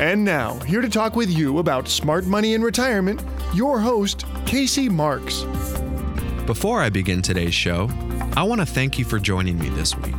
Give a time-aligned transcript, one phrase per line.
[0.00, 3.20] And now, here to talk with you about smart money in retirement,
[3.52, 5.42] your host, Casey Marks.
[6.46, 7.90] Before I begin today's show,
[8.36, 10.14] I want to thank you for joining me this week.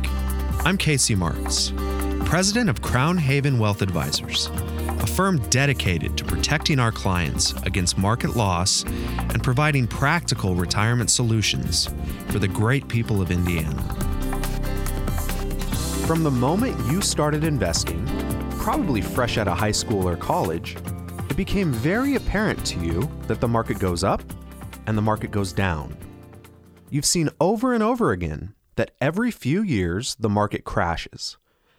[0.66, 1.72] I'm Casey Marks,
[2.26, 4.50] president of Crown Haven Wealth Advisors,
[4.86, 11.88] a firm dedicated to protecting our clients against market loss and providing practical retirement solutions
[12.28, 13.82] for the great people of Indiana.
[16.06, 18.06] From the moment you started investing,
[18.60, 20.76] probably fresh out of high school or college,
[21.30, 24.22] it became very apparent to you that the market goes up
[24.86, 25.96] and the market goes down.
[26.90, 31.38] You've seen over and over again that every few years the market crashes,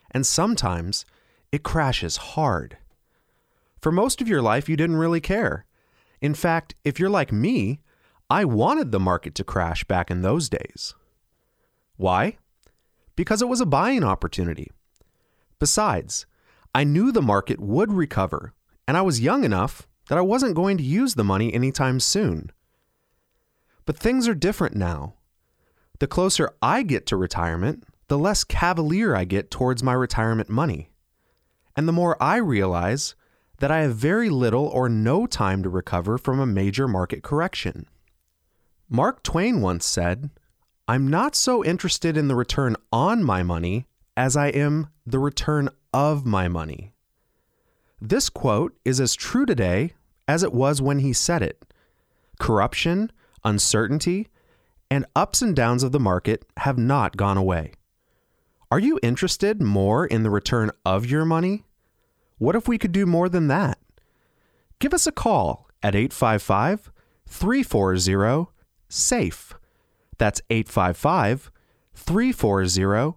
[0.09, 1.05] and sometimes
[1.51, 2.77] it crashes hard.
[3.79, 5.65] For most of your life, you didn't really care.
[6.19, 7.79] In fact, if you're like me,
[8.27, 10.95] I wanted the market to crash back in those days.
[11.97, 12.37] Why?
[13.15, 14.71] Because it was a buying opportunity.
[15.59, 16.25] Besides,
[16.73, 18.53] I knew the market would recover,
[18.87, 22.51] and I was young enough that I wasn't going to use the money anytime soon.
[23.85, 25.15] But things are different now.
[25.99, 30.91] The closer I get to retirement, the less cavalier I get towards my retirement money.
[31.75, 33.15] And the more I realize
[33.59, 37.85] that I have very little or no time to recover from a major market correction.
[38.89, 40.31] Mark Twain once said,
[40.87, 43.85] I'm not so interested in the return on my money
[44.17, 46.93] as I am the return of my money.
[47.99, 49.93] This quote is as true today
[50.27, 51.65] as it was when he said it.
[52.39, 53.11] Corruption,
[53.43, 54.27] uncertainty,
[54.89, 57.73] and ups and downs of the market have not gone away.
[58.71, 61.65] Are you interested more in the return of your money?
[62.37, 63.77] What if we could do more than that?
[64.79, 66.91] Give us a call at 855
[67.27, 68.51] 340
[68.89, 69.53] SAFE.
[70.17, 71.51] That's 855
[71.93, 73.15] 340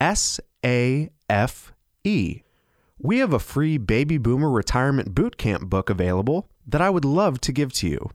[0.00, 1.72] SAFE.
[2.06, 7.52] We have a free Baby Boomer Retirement Bootcamp book available that I would love to
[7.52, 8.10] give to you.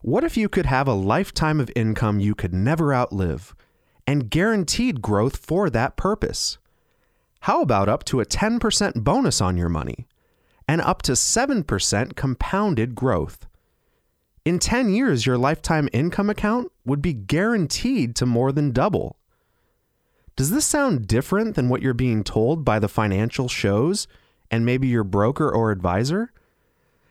[0.00, 3.54] What if you could have a lifetime of income you could never outlive
[4.08, 6.58] and guaranteed growth for that purpose?
[7.42, 10.08] How about up to a 10% bonus on your money
[10.66, 13.46] and up to 7% compounded growth?
[14.44, 19.16] In 10 years, your lifetime income account would be guaranteed to more than double.
[20.38, 24.06] Does this sound different than what you're being told by the financial shows
[24.52, 26.32] and maybe your broker or advisor?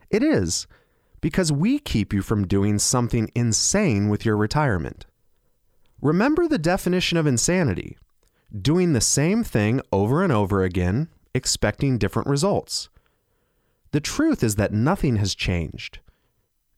[0.08, 0.66] It is
[1.20, 5.04] because we keep you from doing something insane with your retirement.
[6.00, 7.98] Remember the definition of insanity
[8.62, 12.88] doing the same thing over and over again, expecting different results.
[13.90, 15.98] The truth is that nothing has changed.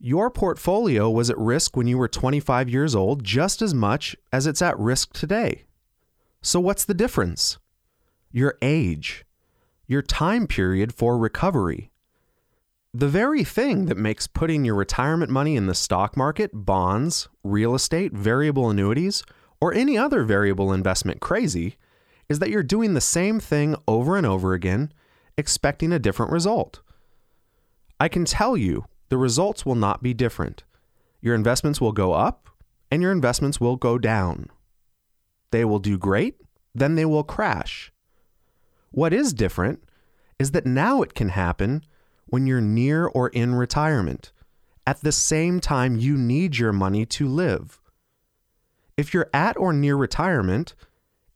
[0.01, 4.49] Your portfolio was at risk when you were 25 years old just as much as
[4.49, 5.67] it's at risk today.
[6.43, 7.59] So, what's the difference?
[8.33, 9.27] Your age,
[9.87, 11.91] your time period for recovery.
[12.95, 17.75] The very thing that makes putting your retirement money in the stock market, bonds, real
[17.75, 19.23] estate, variable annuities,
[19.61, 21.77] or any other variable investment crazy
[22.31, 24.93] is that you're doing the same thing over and over again,
[25.37, 26.81] expecting a different result.
[28.01, 30.65] I can tell you the results will not be different.
[31.21, 32.49] Your investments will go up
[32.91, 34.49] and your investments will go down.
[35.51, 36.37] They will do great,
[36.75, 37.93] then they will crash.
[38.91, 39.83] What is different
[40.39, 41.85] is that now it can happen
[42.27, 44.33] when you're near or in retirement,
[44.87, 47.81] at the same time you need your money to live.
[48.97, 50.75] If you're at or near retirement,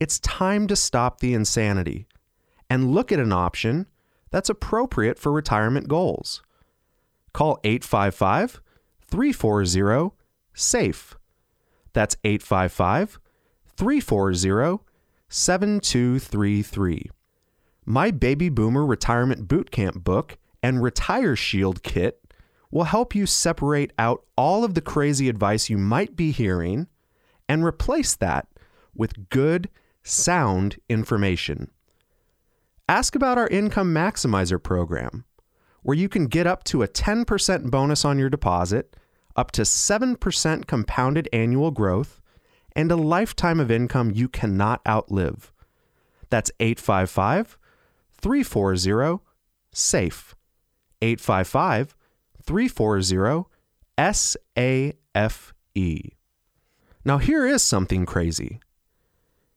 [0.01, 2.07] it's time to stop the insanity
[2.71, 3.87] and look at an option
[4.31, 6.43] that's appropriate for retirement goals.
[7.33, 8.61] Call 855
[9.06, 10.15] 340
[10.55, 11.17] SAFE.
[11.93, 13.21] That's 855
[13.76, 14.85] 340
[15.29, 17.11] 7233.
[17.85, 22.21] My Baby Boomer Retirement Bootcamp book and Retire Shield kit
[22.71, 26.88] will help you separate out all of the crazy advice you might be hearing
[27.49, 28.49] and replace that
[28.94, 29.69] with good,
[30.03, 31.71] sound information.
[32.88, 35.25] Ask about our Income Maximizer program,
[35.82, 38.97] where you can get up to a 10% bonus on your deposit,
[39.37, 42.21] up to 7% compounded annual growth,
[42.76, 45.53] and a lifetime of income you cannot outlive.
[46.31, 47.59] That's 855
[48.21, 49.23] 340
[49.73, 50.35] SAFE.
[51.03, 51.94] 855
[52.43, 53.47] 340
[53.99, 55.55] SAFE.
[57.05, 58.61] Now, here is something crazy.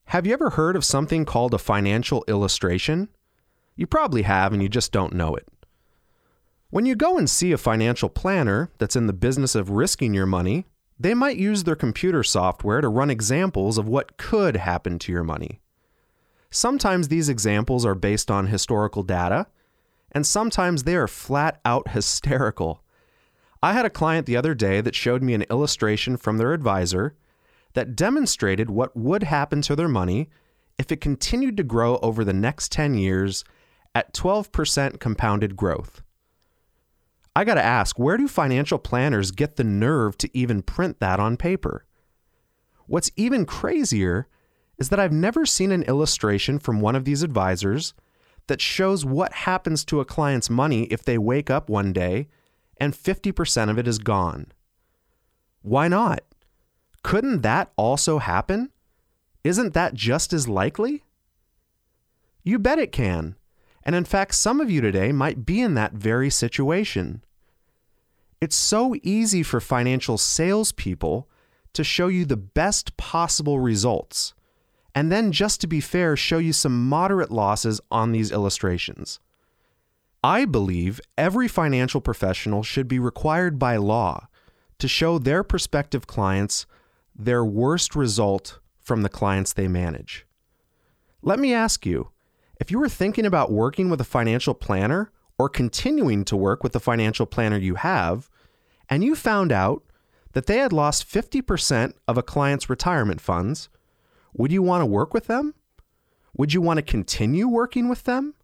[0.06, 3.10] Have you ever heard of something called a financial illustration?
[3.76, 5.48] You probably have, and you just don't know it.
[6.70, 10.26] When you go and see a financial planner that's in the business of risking your
[10.26, 10.66] money,
[11.00, 15.24] they might use their computer software to run examples of what could happen to your
[15.24, 15.60] money.
[16.50, 19.48] Sometimes these examples are based on historical data,
[20.12, 22.84] and sometimes they are flat out hysterical.
[23.62, 27.16] I had a client the other day that showed me an illustration from their advisor
[27.74, 30.30] that demonstrated what would happen to their money
[30.78, 33.44] if it continued to grow over the next 10 years
[33.94, 36.02] at 12% compounded growth.
[37.38, 41.20] I got to ask, where do financial planners get the nerve to even print that
[41.20, 41.86] on paper?
[42.88, 44.28] What's even crazier
[44.80, 47.94] is that I've never seen an illustration from one of these advisors
[48.48, 52.28] that shows what happens to a client's money if they wake up one day
[52.78, 54.52] and 50% of it is gone.
[55.62, 56.22] Why not?
[57.04, 58.72] Couldn't that also happen?
[59.44, 61.04] Isn't that just as likely?
[62.44, 63.36] You bet it can.
[63.84, 67.24] And in fact, some of you today might be in that very situation.
[68.40, 71.28] It's so easy for financial salespeople
[71.74, 74.34] to show you the best possible results,
[74.94, 79.20] and then, just to be fair, show you some moderate losses on these illustrations.
[80.24, 84.28] I believe every financial professional should be required by law
[84.80, 86.66] to show their prospective clients
[87.16, 90.26] their worst result from the clients they manage.
[91.22, 92.10] Let me ask you
[92.60, 96.74] if you were thinking about working with a financial planner or continuing to work with
[96.74, 98.30] the financial planner you have,
[98.90, 99.84] and you found out
[100.34, 103.70] that they had lost 50% of a client's retirement funds,
[104.34, 105.54] would you want to work with them?
[106.36, 108.36] Would you want to continue working with them?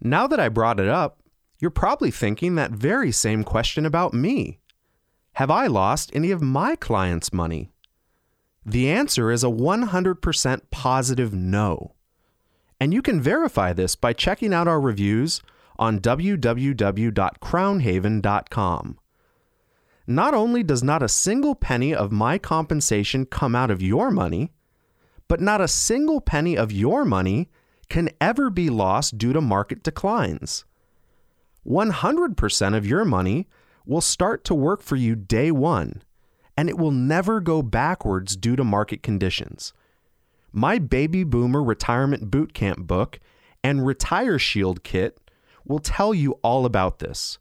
[0.00, 1.20] Now that I brought it up,
[1.58, 4.60] you're probably thinking that very same question about me.
[5.34, 7.70] Have I lost any of my clients' money?
[8.64, 11.94] The answer is a 100% positive no.
[12.80, 15.40] And you can verify this by checking out our reviews
[15.78, 18.98] on www.crownhaven.com.
[20.08, 24.52] Not only does not a single penny of my compensation come out of your money,
[25.28, 27.50] but not a single penny of your money
[27.88, 30.64] can ever be lost due to market declines.
[31.66, 33.48] 100% of your money
[33.84, 36.02] will start to work for you day one,
[36.56, 39.72] and it will never go backwards due to market conditions.
[40.52, 43.18] My Baby Boomer Retirement Bootcamp book
[43.62, 45.20] and Retire Shield kit
[45.66, 47.38] will tell you all about this.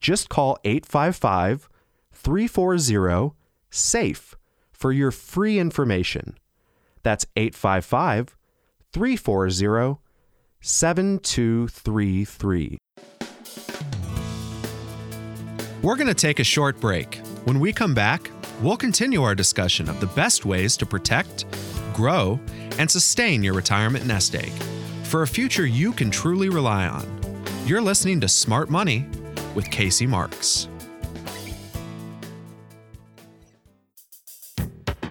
[0.00, 1.68] Just call 855
[2.12, 3.34] 340
[3.70, 4.36] SAFE
[4.72, 6.38] for your free information.
[7.02, 8.36] That's 855
[8.92, 9.98] 340
[10.60, 12.78] 7233.
[15.82, 17.16] We're going to take a short break.
[17.44, 18.30] When we come back,
[18.60, 21.44] we'll continue our discussion of the best ways to protect,
[21.92, 22.38] grow,
[22.78, 24.52] and sustain your retirement nest egg
[25.02, 27.21] for a future you can truly rely on.
[27.64, 29.06] You're listening to Smart Money
[29.54, 30.68] with Casey Marks.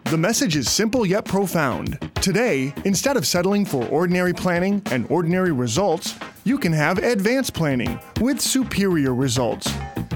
[0.04, 2.12] The message is simple yet profound.
[2.16, 7.98] Today, instead of settling for ordinary planning and ordinary results, you can have advanced planning
[8.20, 9.72] with superior results.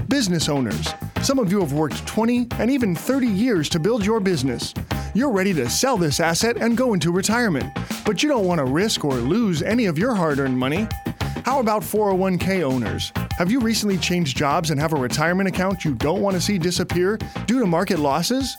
[0.08, 0.88] Business owners,
[1.22, 4.74] some of you have worked 20 and even 30 years to build your business.
[5.14, 7.72] You're ready to sell this asset and go into retirement,
[8.04, 10.86] but you don't want to risk or lose any of your hard earned money.
[11.46, 13.12] How about 401k owners?
[13.38, 16.58] Have you recently changed jobs and have a retirement account you don't want to see
[16.58, 18.56] disappear due to market losses?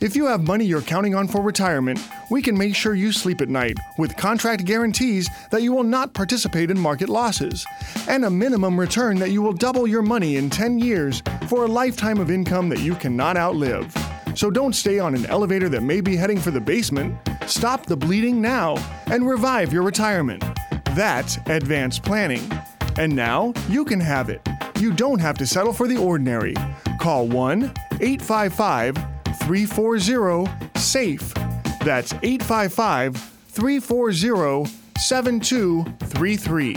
[0.00, 3.42] If you have money you're counting on for retirement, we can make sure you sleep
[3.42, 7.66] at night with contract guarantees that you will not participate in market losses,
[8.08, 11.68] and a minimum return that you will double your money in 10 years for a
[11.68, 13.94] lifetime of income that you cannot outlive.
[14.34, 17.14] So don't stay on an elevator that may be heading for the basement.
[17.46, 20.42] Stop the bleeding now and revive your retirement.
[20.94, 22.50] That's advanced planning.
[22.98, 24.46] And now you can have it.
[24.78, 26.54] You don't have to settle for the ordinary.
[27.00, 27.62] Call 1
[28.00, 28.96] 855
[29.40, 31.32] 340 SAFE.
[31.80, 33.16] That's 855
[33.48, 36.76] 340 7233.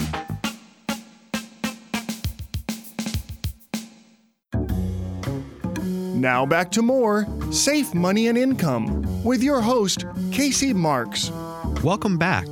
[6.15, 11.29] Now back to more Safe Money and Income with your host, Casey Marks.
[11.83, 12.47] Welcome back.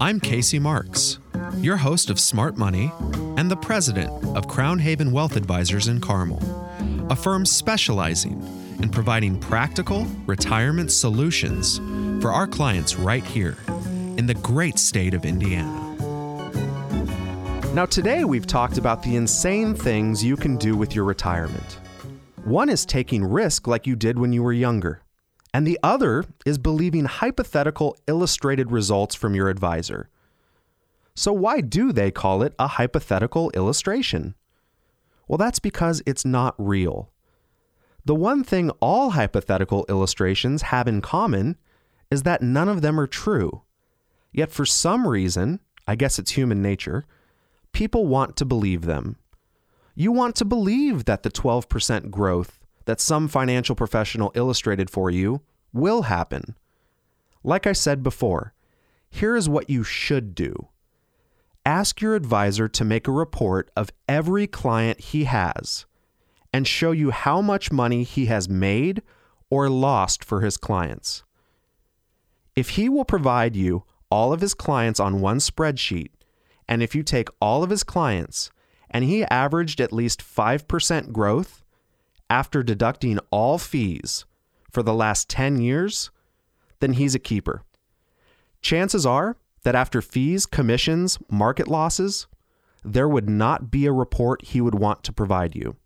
[0.00, 1.18] I'm Casey Marks,
[1.58, 2.90] your host of Smart Money
[3.36, 6.42] and the president of Crown Haven Wealth Advisors in Carmel,
[7.10, 8.42] a firm specializing
[8.82, 11.78] in providing practical retirement solutions
[12.20, 13.56] for our clients right here
[14.16, 15.80] in the great state of Indiana.
[17.72, 21.78] Now, today we've talked about the insane things you can do with your retirement.
[22.42, 25.03] One is taking risk like you did when you were younger,
[25.54, 30.10] and the other is believing hypothetical illustrated results from your advisor.
[31.14, 34.34] So, why do they call it a hypothetical illustration?
[35.28, 37.12] Well, that's because it's not real.
[38.04, 41.56] The one thing all hypothetical illustrations have in common
[42.10, 43.62] is that none of them are true.
[44.32, 47.04] Yet, for some reason, I guess it's human nature,
[47.70, 49.16] people want to believe them.
[49.94, 55.42] You want to believe that the 12% growth that some financial professional illustrated for you
[55.72, 56.54] will happen.
[57.42, 58.54] Like I said before,
[59.08, 60.68] here is what you should do
[61.66, 65.86] ask your advisor to make a report of every client he has
[66.52, 69.02] and show you how much money he has made
[69.50, 71.24] or lost for his clients.
[72.54, 76.10] If he will provide you all of his clients on one spreadsheet,
[76.68, 78.50] and if you take all of his clients
[78.90, 81.63] and he averaged at least 5% growth
[82.30, 84.24] after deducting all fees
[84.70, 86.10] for the last 10 years,
[86.80, 87.62] then he's a keeper.
[88.60, 92.26] Chances are that after fees, commissions, market losses,
[92.84, 95.76] there would not be a report he would want to provide you.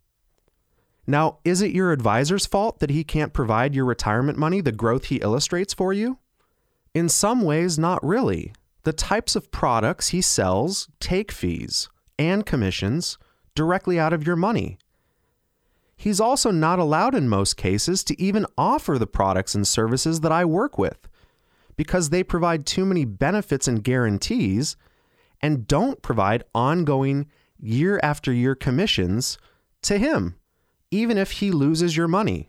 [1.07, 5.07] Now, is it your advisor's fault that he can't provide your retirement money the growth
[5.07, 6.19] he illustrates for you?
[6.95, 8.53] In some ways, not really.
[8.83, 13.17] The types of products he sells take fees and commissions
[13.55, 14.79] directly out of your money.
[15.99, 20.31] He's also not allowed in most cases to even offer the products and services that
[20.31, 21.09] I work with
[21.77, 24.77] because they provide too many benefits and guarantees
[25.43, 27.27] and don't provide ongoing
[27.59, 29.39] year after year commissions
[29.83, 30.37] to him,
[30.93, 32.49] even if he loses your money.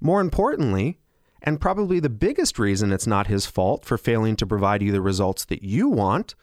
[0.00, 0.98] More importantly,
[1.40, 5.00] and probably the biggest reason it's not his fault for failing to provide you the
[5.00, 6.34] results that you want,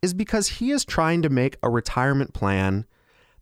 [0.00, 2.86] is because he is trying to make a retirement plan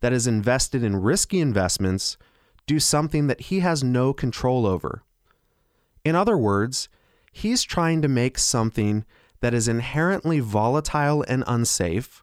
[0.03, 2.19] that is invested in risky investments
[2.67, 5.03] do something that he has no control over.
[6.05, 6.89] In other words,
[7.33, 9.05] he's trying to make something
[9.41, 12.23] that is inherently volatile and unsafe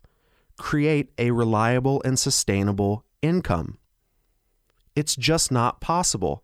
[0.57, 3.77] create a reliable and sustainable income.
[4.95, 6.43] It's just not possible.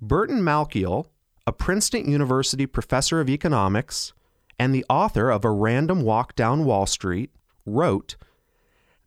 [0.00, 1.06] Burton Malkiel,
[1.46, 4.14] a Princeton University professor of economics
[4.58, 7.30] and the author of A Random Walk Down Wall Street,
[7.66, 8.16] wrote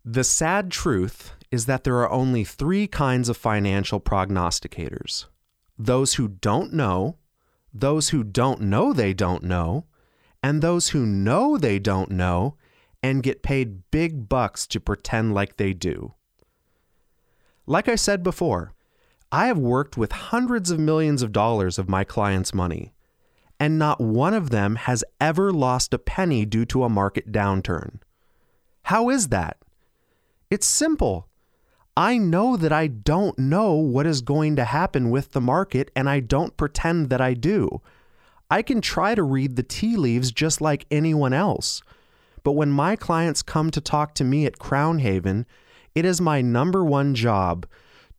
[0.05, 5.25] The sad truth is that there are only three kinds of financial prognosticators
[5.79, 7.17] those who don't know,
[7.71, 9.85] those who don't know they don't know,
[10.41, 12.55] and those who know they don't know
[13.03, 16.13] and get paid big bucks to pretend like they do.
[17.67, 18.73] Like I said before,
[19.31, 22.93] I have worked with hundreds of millions of dollars of my clients' money,
[23.59, 27.99] and not one of them has ever lost a penny due to a market downturn.
[28.83, 29.57] How is that?
[30.49, 31.26] It's simple.
[31.97, 36.07] I know that I don't know what is going to happen with the market, and
[36.07, 37.81] I don't pretend that I do.
[38.51, 41.81] I can try to read the tea leaves just like anyone else.
[42.43, 45.47] But when my clients come to talk to me at Crown Haven,
[45.95, 47.65] it is my number one job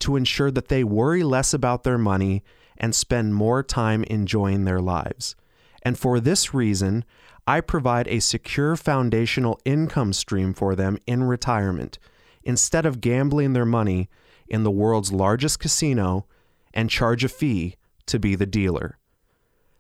[0.01, 2.43] to ensure that they worry less about their money
[2.79, 5.37] and spend more time enjoying their lives.
[5.83, 7.05] And for this reason,
[7.47, 12.01] I provide a secure foundational income stream for them in retirement
[12.49, 14.09] instead of gambling their money
[14.49, 16.25] in the world's largest casino
[16.73, 17.77] and charge a fee
[18.07, 18.99] to be the dealer.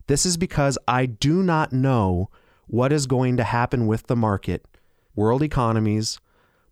[0.06, 2.28] This is because I do not know
[2.66, 4.66] what is going to happen with the market,
[5.16, 6.20] world economies,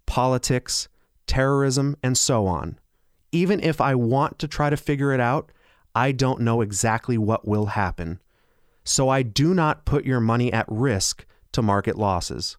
[0.05, 0.89] politics,
[1.27, 2.79] terrorism, and so on.
[3.33, 5.51] Even if I want to try to figure it out,
[5.95, 8.21] I don't know exactly what will happen.
[8.85, 12.59] So I do not put your money at risk to market losses.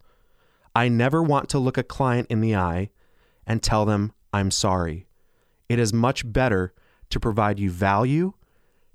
[0.75, 2.89] I never want to look a client in the eye
[3.47, 5.07] and tell them, I'm sorry.
[5.69, 6.73] It is much better
[7.09, 8.33] to provide you value,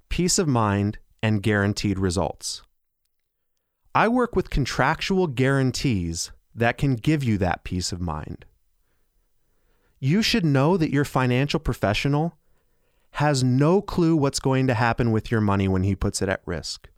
[0.09, 2.62] peace of mind, and guaranteed results.
[3.94, 8.44] I work with contractual guarantees that can give you that peace of mind.
[9.99, 12.37] You should know that your financial professional
[13.12, 16.42] has no clue what's going to happen with your money when he puts it at
[16.47, 16.88] risk.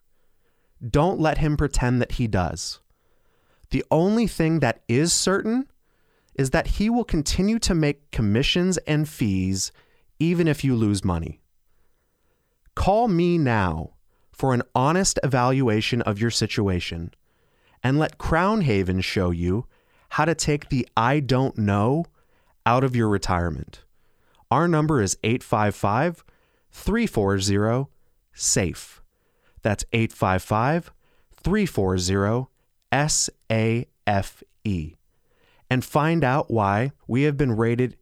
[0.89, 2.81] Don't let him pretend that he does.
[3.71, 5.69] The only thing that is certain
[6.35, 9.73] is that he will continue to make commissions and fees
[10.19, 11.41] even if you lose money.
[12.75, 13.95] Call me now
[14.33, 17.13] for an honest evaluation of your situation
[17.83, 19.67] and let Crown Haven show you
[20.11, 22.07] how to take the I don't know
[22.67, 23.85] out of your retirement.
[24.51, 26.25] Our number is 855
[26.71, 27.91] 340
[28.33, 29.03] SAFE.
[29.63, 30.93] That's 855
[31.43, 32.49] 340
[32.91, 34.95] S A F E.
[35.71, 37.97] and find out why we have been rated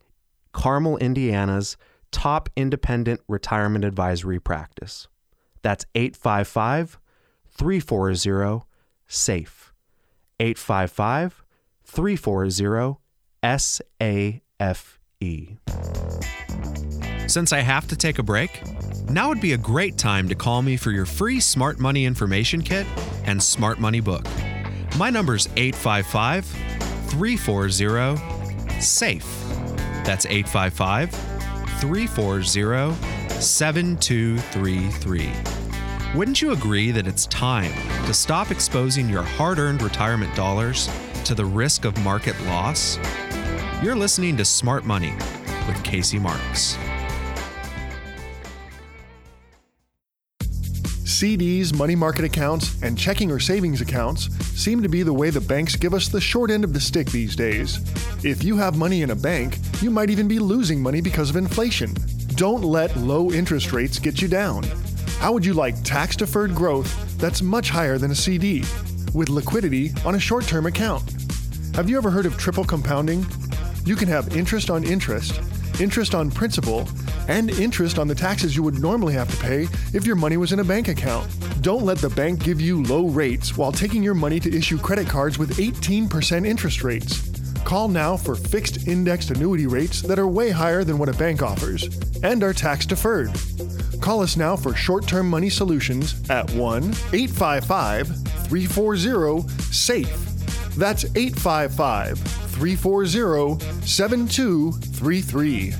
[0.53, 1.77] Carmel, Indiana's
[2.11, 5.09] top independent retirement advisory practice.
[5.63, 6.99] That's 855
[7.51, 8.67] 340
[9.07, 9.73] SAFE.
[10.41, 11.45] 855
[11.85, 12.99] 340
[13.45, 14.99] SAFE.
[17.29, 18.63] Since I have to take a break,
[19.09, 22.61] now would be a great time to call me for your free Smart Money Information
[22.63, 22.87] Kit
[23.25, 24.27] and Smart Money book.
[24.99, 26.45] My number's 855
[27.13, 29.27] 340 SAFE.
[30.03, 31.11] That's 855
[31.79, 32.43] 340
[33.39, 35.33] 7233.
[36.15, 37.71] Wouldn't you agree that it's time
[38.07, 40.89] to stop exposing your hard earned retirement dollars
[41.25, 42.99] to the risk of market loss?
[43.83, 45.13] You're listening to Smart Money
[45.67, 46.79] with Casey Marks.
[51.13, 55.41] CDs, money market accounts, and checking or savings accounts seem to be the way the
[55.41, 57.79] banks give us the short end of the stick these days.
[58.25, 61.37] If you have money in a bank, you might even be losing money because of
[61.37, 61.95] inflation.
[62.35, 64.63] Don't let low interest rates get you down.
[65.19, 68.65] How would you like tax deferred growth that's much higher than a CD
[69.13, 71.03] with liquidity on a short term account?
[71.75, 73.27] Have you ever heard of triple compounding?
[73.85, 75.41] You can have interest on interest,
[75.83, 76.89] interest on principal,
[77.29, 80.53] and interest on the taxes you would normally have to pay if your money was
[80.53, 81.29] in a bank account.
[81.61, 85.09] Don't let the bank give you low rates while taking your money to issue credit
[85.09, 87.29] cards with 18% interest rates.
[87.65, 91.43] Call now for fixed indexed annuity rates that are way higher than what a bank
[91.43, 91.89] offers
[92.23, 93.31] and are tax deferred.
[94.01, 98.07] Call us now for short term money solutions at 1 855
[98.49, 100.77] 340 SAFE.
[100.77, 105.71] That's 855 340 7233.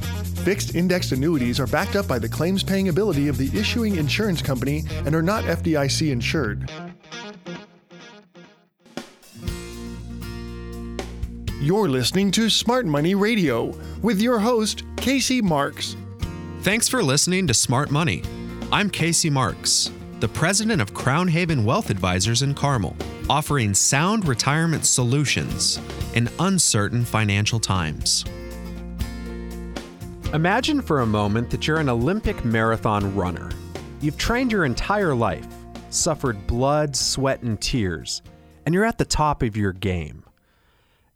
[0.43, 4.43] Fixed indexed annuities are backed up by the claims paying ability of the issuing insurance
[4.43, 6.69] company and are not FDIC insured.
[11.61, 15.95] You're listening to Smart Money Radio with your host, Casey Marks.
[16.63, 18.25] Thanks for listening to Smart Money.
[18.73, 22.97] I'm Casey Marks, the president of Crown Haven Wealth Advisors in Carmel,
[23.29, 25.81] offering sound retirement solutions
[26.15, 28.25] in uncertain financial times.
[30.35, 33.51] Imagine for a moment that you're an Olympic marathon runner.
[34.01, 35.47] You've trained your entire life,
[35.91, 38.23] suffered blood, sweat, and tears,
[38.65, 40.25] and you're at the top of your game.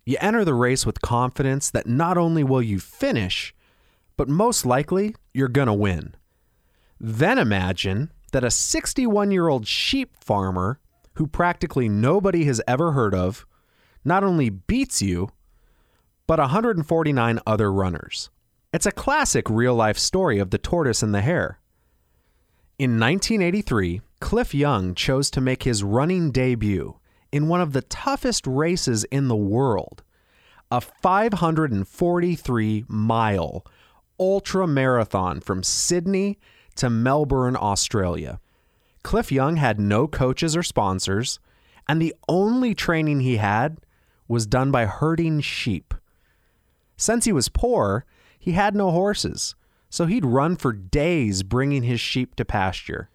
[0.04, 3.54] You enter the race with confidence that not only will you finish,
[4.16, 6.14] but most likely you're going to win.
[7.00, 10.78] Then imagine that a 61 year old sheep farmer
[11.16, 13.46] who practically nobody has ever heard of
[14.04, 15.30] not only beats you,
[16.26, 18.30] but 149 other runners.
[18.72, 21.60] It's a classic real life story of the tortoise and the hare.
[22.78, 26.98] In 1983, Cliff Young chose to make his running debut
[27.32, 30.02] in one of the toughest races in the world
[30.70, 33.64] a 543 mile
[34.18, 36.38] ultra marathon from Sydney
[36.74, 38.40] to Melbourne, Australia.
[39.06, 41.38] Cliff Young had no coaches or sponsors,
[41.88, 43.78] and the only training he had
[44.26, 45.94] was done by herding sheep.
[46.96, 48.04] Since he was poor,
[48.36, 49.54] he had no horses,
[49.88, 53.08] so he'd run for days bringing his sheep to pasture.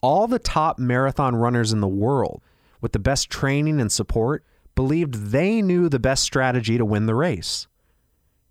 [0.00, 2.42] All the top marathon runners in the world,
[2.80, 7.14] with the best training and support, believed they knew the best strategy to win the
[7.14, 7.68] race.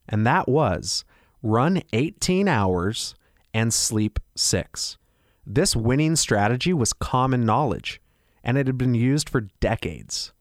[0.08, 1.04] And that was
[1.44, 3.16] run 18 hours
[3.54, 4.98] and sleep six.
[5.52, 8.00] This winning strategy was common knowledge,
[8.44, 10.32] and it had been used for decades.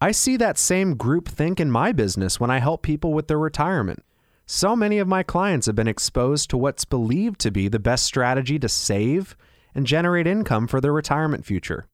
[0.00, 3.38] I see that same group think in my business when I help people with their
[3.38, 4.02] retirement.
[4.46, 8.06] So many of my clients have been exposed to what's believed to be the best
[8.06, 9.36] strategy to save
[9.74, 11.86] and generate income for their retirement future.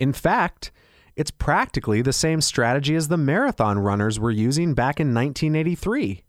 [0.00, 0.72] In fact,
[1.14, 6.24] it's practically the same strategy as the marathon runners were using back in 1983.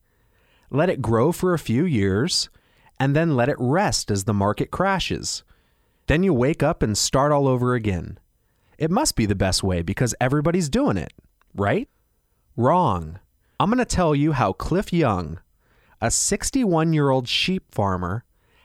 [0.69, 2.49] Let it grow for a few years,
[2.99, 5.43] and then let it rest as the market crashes.
[6.07, 8.19] Then you wake up and start all over again.
[8.77, 11.13] It must be the best way because everybody's doing it,
[11.53, 11.87] right?
[12.57, 13.19] Wrong.
[13.59, 15.39] I'm going to tell you how Cliff Young,
[16.01, 18.23] a 61 year old sheep farmer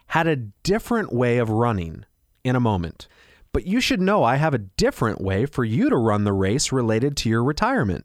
[0.08, 2.04] had a different way of running
[2.44, 3.08] in a moment.
[3.52, 6.72] But you should know I have a different way for you to run the race
[6.72, 8.04] related to your retirement.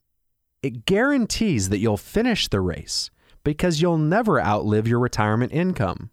[0.62, 3.10] It guarantees that you'll finish the race
[3.44, 6.10] because you'll never outlive your retirement income.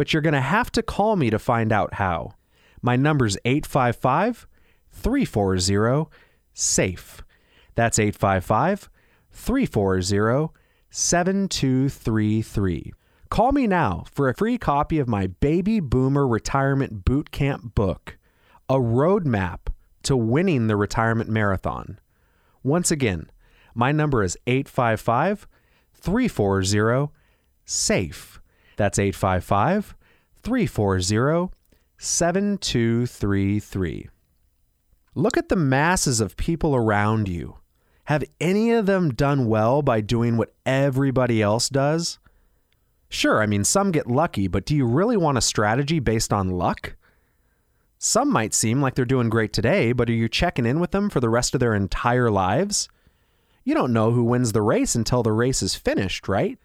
[0.00, 2.32] But you're going to have to call me to find out how.
[2.80, 4.46] My number's 855
[4.90, 6.10] 340
[6.54, 7.22] SAFE.
[7.74, 8.88] That's 855
[9.30, 10.54] 340
[10.88, 12.92] 7233.
[13.28, 18.16] Call me now for a free copy of my Baby Boomer Retirement Boot Camp book,
[18.70, 19.68] a roadmap
[20.04, 22.00] to winning the retirement marathon.
[22.62, 23.30] Once again,
[23.74, 25.46] My number is 855
[25.92, 27.12] 340
[27.66, 28.39] SAFE.
[28.80, 29.94] That's 855
[30.42, 31.54] 340
[31.98, 34.08] 7233.
[35.14, 37.58] Look at the masses of people around you.
[38.04, 42.18] Have any of them done well by doing what everybody else does?
[43.10, 46.48] Sure, I mean, some get lucky, but do you really want a strategy based on
[46.48, 46.96] luck?
[47.98, 51.10] Some might seem like they're doing great today, but are you checking in with them
[51.10, 52.88] for the rest of their entire lives?
[53.62, 56.58] You don't know who wins the race until the race is finished, right?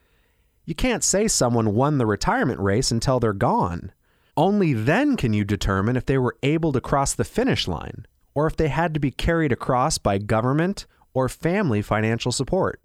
[0.65, 3.91] You can't say someone won the retirement race until they're gone.
[4.35, 8.47] Only then can you determine if they were able to cross the finish line, or
[8.47, 12.81] if they had to be carried across by government or family financial support.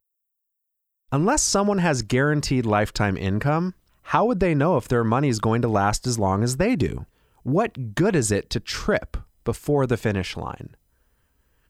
[1.11, 5.63] Unless someone has guaranteed lifetime income, how would they know if their money is going
[5.63, 7.07] to last as long as they do?
[7.43, 10.77] What good is it to trip before the finish line?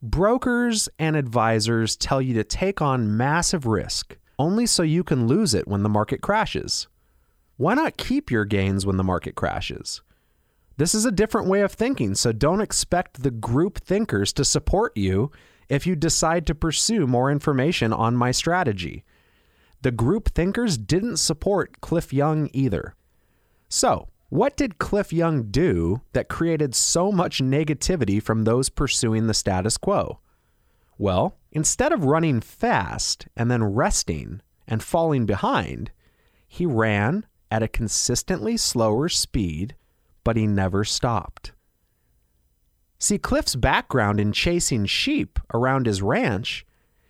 [0.02, 5.52] Brokers and advisors tell you to take on massive risk only so you can lose
[5.52, 6.88] it when the market crashes.
[7.58, 10.00] Why not keep your gains when the market crashes?
[10.78, 14.96] This is a different way of thinking, so don't expect the group thinkers to support
[14.96, 15.30] you
[15.68, 19.04] if you decide to pursue more information on my strategy.
[19.82, 22.94] The group thinkers didn't support Cliff Young either.
[23.68, 29.34] So, what did Cliff Young do that created so much negativity from those pursuing the
[29.34, 30.20] status quo?
[30.96, 35.90] Well, instead of running fast and then resting and falling behind,
[36.46, 39.74] he ran at a consistently slower speed,
[40.24, 41.52] but he never stopped.
[42.98, 46.66] See, Cliff's background in chasing sheep around his ranch,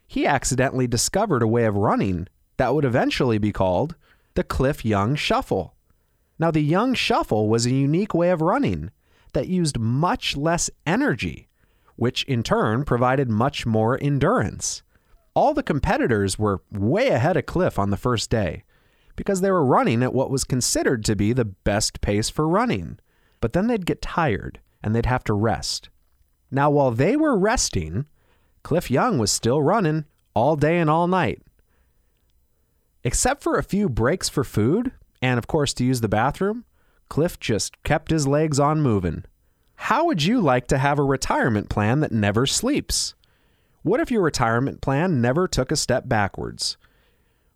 [0.06, 3.96] he accidentally discovered a way of running that would eventually be called
[4.34, 5.74] the Cliff Young Shuffle.
[6.38, 8.90] Now, the Young Shuffle was a unique way of running
[9.34, 11.48] that used much less energy,
[12.00, 14.82] which in turn provided much more endurance.
[15.34, 18.64] All the competitors were way ahead of Cliff on the first day
[19.16, 22.98] because they were running at what was considered to be the best pace for running.
[23.42, 25.90] But then they'd get tired and they'd have to rest.
[26.50, 28.06] Now, while they were resting,
[28.62, 31.42] Cliff Young was still running all day and all night.
[33.04, 36.64] Except for a few breaks for food, and of course to use the bathroom,
[37.10, 39.24] Cliff just kept his legs on moving.
[39.84, 43.14] How would you like to have a retirement plan that never sleeps?
[43.82, 46.76] What if your retirement plan never took a step backwards?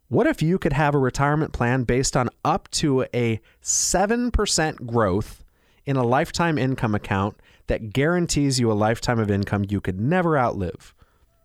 [0.09, 5.45] What if you could have a retirement plan based on up to a 7% growth
[5.85, 10.39] in a lifetime income account that guarantees you a lifetime of income you could never
[10.39, 10.95] outlive?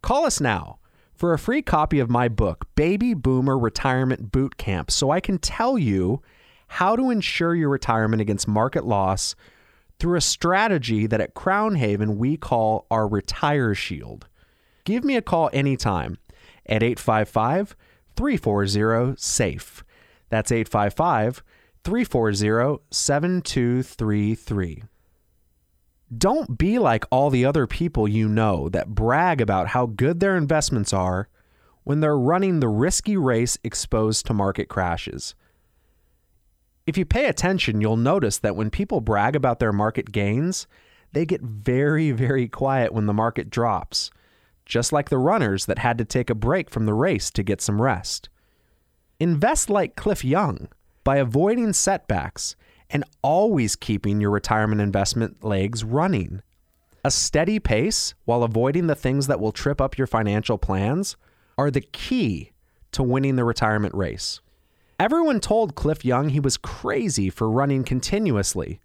[0.02, 0.80] Call us now
[1.14, 5.40] for a free copy of my book, Baby Boomer Retirement Boot Camp, so I can
[5.40, 6.22] tell you
[6.68, 9.36] how to ensure your retirement against market loss
[10.00, 14.28] through a strategy that at Crown Haven we call our Retire Shield.
[14.86, 16.18] Give me a call anytime
[16.66, 17.76] at 855
[18.16, 19.84] 340 SAFE.
[20.30, 21.44] That's 855
[21.84, 24.84] 340 7233.
[26.18, 30.36] Don't be like all the other people you know that brag about how good their
[30.36, 31.30] investments are
[31.84, 35.36] when they're running the risky race exposed to market crashes.
[36.90, 40.66] If you pay attention, you'll notice that when people brag about their market gains,
[41.12, 44.10] they get very, very quiet when the market drops,
[44.66, 47.62] just like the runners that had to take a break from the race to get
[47.62, 48.30] some rest.
[49.20, 50.68] Invest like Cliff Young
[51.04, 52.56] by avoiding setbacks
[52.90, 56.42] and always keeping your retirement investment legs running.
[57.06, 61.18] A steady pace while avoiding the things that will trip up your financial plans
[61.56, 62.52] are the key
[62.94, 64.42] to winning the retirement race.
[65.00, 68.82] Everyone told Cliff Young he was crazy for running continuously.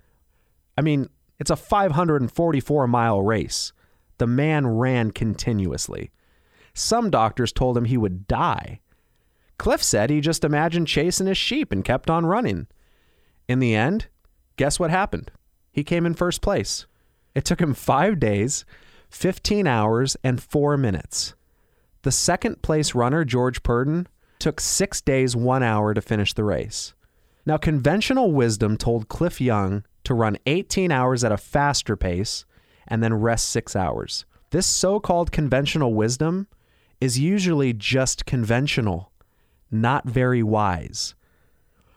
[0.79, 1.09] I mean,
[1.41, 3.73] it's a 544 mile race.
[4.19, 6.13] The man ran continuously.
[6.73, 8.81] Some doctors told him he would die.
[9.59, 12.69] Cliff said he just imagined chasing his sheep and kept on running.
[13.49, 14.07] In the end,
[14.57, 15.33] guess what happened?
[15.73, 16.87] He came in first place.
[17.35, 18.65] It took him five days,
[19.11, 21.35] 15 hours, and four minutes.
[22.03, 24.07] The second place runner, George Perdon,
[24.45, 26.93] took six days, one hour to finish the race.
[27.47, 32.45] Now, conventional wisdom told Cliff Young to run 18 hours at a faster pace
[32.87, 34.27] and then rest six hours.
[34.51, 36.47] This so called conventional wisdom
[37.01, 39.13] is usually just conventional,
[39.71, 41.15] not very wise.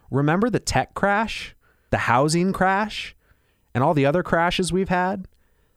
[0.10, 1.53] Remember the tech crash,
[1.89, 3.13] the housing crash,
[3.75, 5.27] and all the other crashes we've had?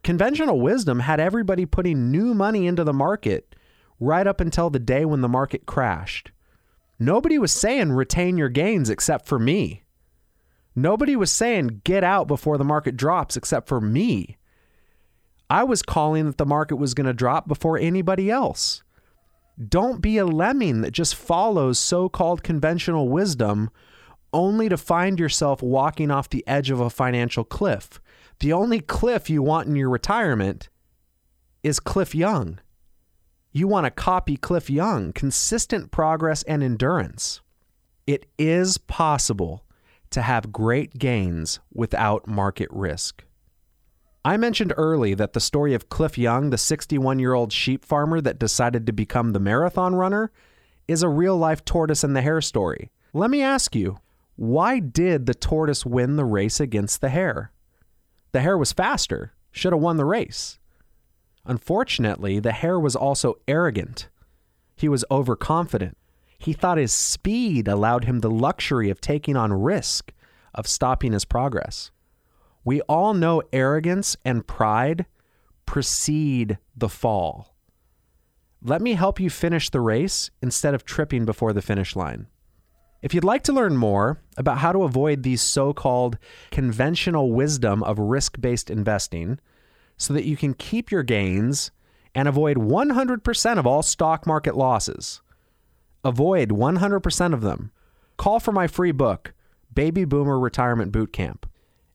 [0.05, 3.57] Conventional wisdom had everybody putting new money into the market
[3.99, 6.31] right up until the day when the market crashed.
[7.03, 9.85] Nobody was saying retain your gains except for me.
[10.77, 14.37] Nobody was saying get out before the market drops except for me.
[15.49, 18.85] I was calling that the market was going to drop before anybody else.
[19.69, 23.71] Don't be a lemming that just follows so called conventional wisdom
[24.33, 28.01] only to find yourself walking off the edge of a financial cliff.
[28.41, 30.69] The only cliff you want in your retirement
[31.63, 32.61] is Cliff Young.
[33.53, 37.41] You want to copy Cliff Young, consistent progress and endurance.
[38.07, 39.65] It is possible
[40.11, 43.25] to have great gains without market risk.
[44.25, 48.21] I mentioned early that the story of Cliff Young, the 61 year old sheep farmer
[48.21, 50.31] that decided to become the marathon runner,
[50.87, 52.93] is a real life tortoise and the hare story.
[53.13, 53.99] Let me ask you,
[54.37, 57.51] why did the tortoise win the race against the hare?
[58.31, 60.60] The hare was faster, should have won the race.
[61.45, 64.09] Unfortunately, the hare was also arrogant.
[64.77, 65.97] He was overconfident.
[66.39, 70.13] He thought his speed allowed him the luxury of taking on risk,
[70.55, 71.91] of stopping his progress.
[72.65, 75.07] We all know arrogance and pride
[75.67, 77.55] precede the fall.
[78.63, 82.27] Let me help you finish the race instead of tripping before the finish line.
[83.03, 86.19] If you'd like to learn more about how to avoid these so called
[86.51, 89.39] conventional wisdom of risk based investing
[90.01, 91.71] so that you can keep your gains
[92.15, 95.21] and avoid 100% of all stock market losses,
[96.03, 97.71] avoid 100% of them,
[98.17, 99.35] call for my free book,
[99.73, 101.47] Baby Boomer Retirement Boot Camp.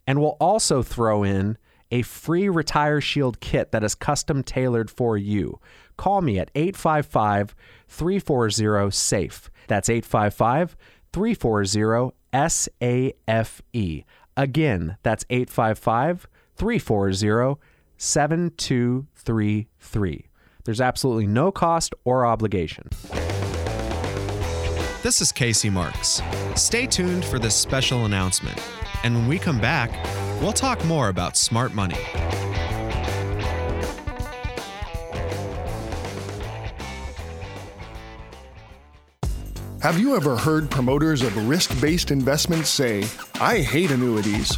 [0.05, 1.57] And we'll also throw in
[1.89, 5.59] a free Retire Shield kit that is custom tailored for you.
[5.97, 7.55] Call me at 855
[7.87, 9.49] 340 SAFE.
[9.65, 10.77] That's 855
[11.11, 12.13] 340
[12.47, 14.03] SAFE.
[14.37, 17.59] Again, that's 855 340
[17.97, 20.25] 7233.
[20.63, 22.89] There's absolutely no cost or obligation.
[25.03, 26.19] This is Casey Marks.
[26.55, 28.59] Stay tuned for this special announcement.
[29.03, 29.91] And when we come back,
[30.41, 32.01] we'll talk more about smart money.
[39.85, 43.03] Have you ever heard promoters of risk based investments say,
[43.39, 44.57] I hate annuities?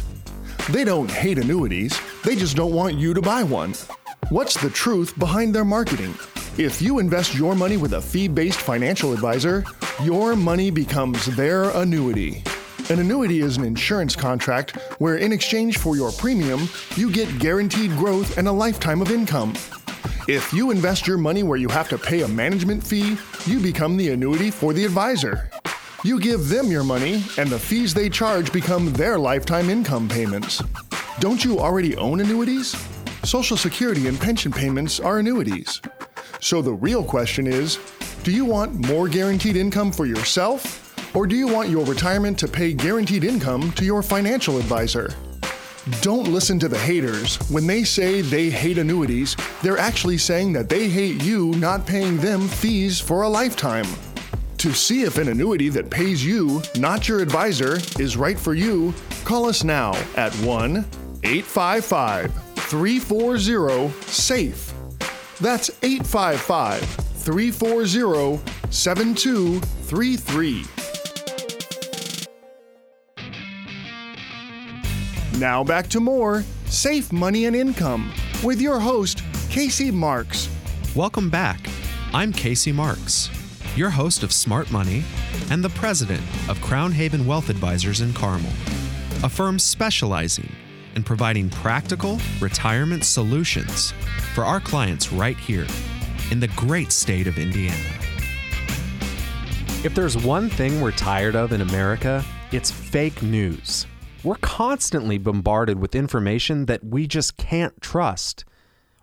[0.70, 3.72] They don't hate annuities, they just don't want you to buy one.
[4.28, 6.14] What's the truth behind their marketing?
[6.58, 9.64] If you invest your money with a fee based financial advisor,
[10.02, 12.42] your money becomes their annuity.
[12.90, 17.92] An annuity is an insurance contract where, in exchange for your premium, you get guaranteed
[17.92, 19.54] growth and a lifetime of income.
[20.28, 23.96] If you invest your money where you have to pay a management fee, you become
[23.96, 25.48] the annuity for the advisor.
[26.04, 30.62] You give them your money, and the fees they charge become their lifetime income payments.
[31.18, 32.76] Don't you already own annuities?
[33.24, 35.82] Social Security and pension payments are annuities.
[36.40, 37.80] So the real question is
[38.22, 40.84] do you want more guaranteed income for yourself?
[41.16, 45.12] Or do you want your retirement to pay guaranteed income to your financial advisor?
[46.00, 47.38] Don't listen to the haters.
[47.50, 52.18] When they say they hate annuities, they're actually saying that they hate you not paying
[52.18, 53.86] them fees for a lifetime.
[54.58, 58.92] To see if an annuity that pays you, not your advisor, is right for you,
[59.24, 60.84] call us now at 1
[61.22, 64.74] 855 340 SAFE.
[65.40, 68.40] That's 855 340
[68.70, 70.64] 7233.
[75.38, 80.48] Now back to more Safe Money and Income with your host, Casey Marks.
[80.96, 81.60] Welcome back.
[82.12, 83.28] I'm Casey Marks,
[83.78, 85.04] your host of Smart Money
[85.50, 88.50] and the president of Crown Haven Wealth Advisors in Carmel,
[89.22, 90.50] a firm specializing
[90.96, 93.92] in providing practical retirement solutions
[94.34, 95.64] for our clients right here
[96.32, 97.76] in the great state of Indiana.
[99.84, 103.86] If there's one thing we're tired of in America, it's fake news.
[104.24, 108.44] We're constantly bombarded with information that we just can't trust.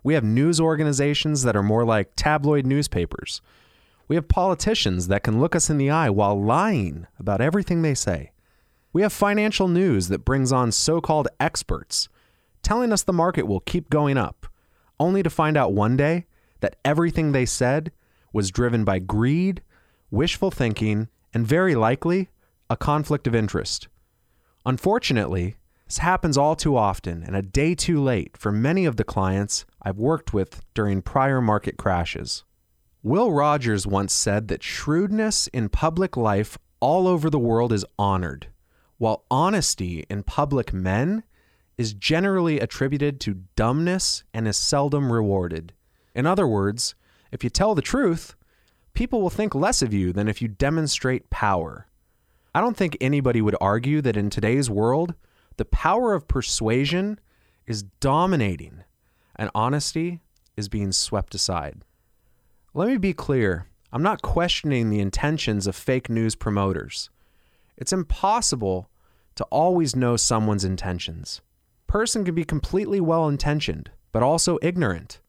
[0.03, 3.41] We have news organizations that are more like tabloid newspapers.
[4.07, 7.95] We have politicians that can look us in the eye while lying about everything they
[7.95, 8.31] say.
[8.93, 12.07] We have financial news that brings on so called experts
[12.65, 14.47] telling us the market will keep going up,
[14.99, 16.25] only to find out one day
[16.61, 17.91] that everything they said
[18.33, 19.61] was driven by greed,
[20.09, 22.29] wishful thinking, and very likely
[22.67, 23.87] a conflict of interest.
[24.65, 29.03] Unfortunately, this happens all too often and a day too late for many of the
[29.03, 32.43] clients I've worked with during prior market crashes.
[33.05, 38.47] Will Rogers once said that shrewdness in public life all over the world is honored,
[38.97, 41.21] while honesty in public men
[41.77, 45.71] is generally attributed to dumbness and is seldom rewarded.
[46.15, 46.95] In other words,
[47.31, 48.33] if you tell the truth,
[48.95, 51.85] people will think less of you than if you demonstrate power.
[52.55, 55.13] I don't think anybody would argue that in today's world,
[55.57, 57.19] the power of persuasion
[57.67, 58.83] is dominating
[59.35, 60.21] and honesty
[60.57, 61.83] is being swept aside.
[62.77, 67.09] Let me be clear I'm not questioning the intentions of fake news promoters.
[67.77, 68.89] It's impossible
[69.35, 71.39] to always know someone's intentions.
[71.87, 75.21] Person can be completely well intentioned, but also ignorant,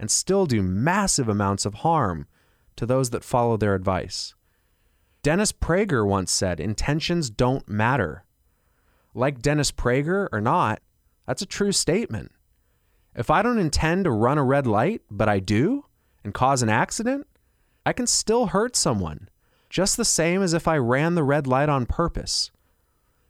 [0.00, 2.26] and still do massive amounts of harm
[2.76, 4.34] to those that follow their advice.
[5.22, 8.24] Dennis Prager once said, Intentions don't matter.
[9.12, 10.80] Like Dennis Prager or not,
[11.26, 12.32] that's a true statement.
[13.14, 15.84] If I don't intend to run a red light, but I do,
[16.24, 17.26] and cause an accident,
[17.86, 19.28] I can still hurt someone,
[19.68, 22.50] just the same as if I ran the red light on purpose.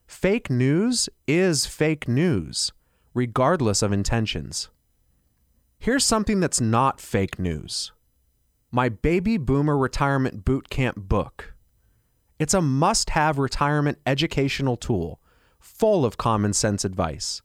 [0.07, 2.73] Fake news is fake news,
[3.13, 4.69] regardless of intentions.
[5.79, 7.93] Here's something that's not fake news
[8.71, 11.55] my Baby Boomer Retirement Boot Camp book.
[12.41, 15.21] It's a must have retirement educational tool
[15.61, 17.41] full of common sense advice.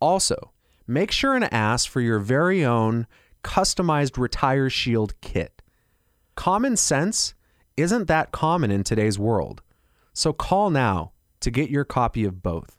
[0.00, 0.52] Also,
[0.86, 3.06] make sure and ask for your very own
[3.48, 5.62] customized Retire Shield kit.
[6.34, 7.32] Common sense
[7.78, 9.62] isn't that common in today's world,
[10.12, 12.78] so call now to get your copy of both.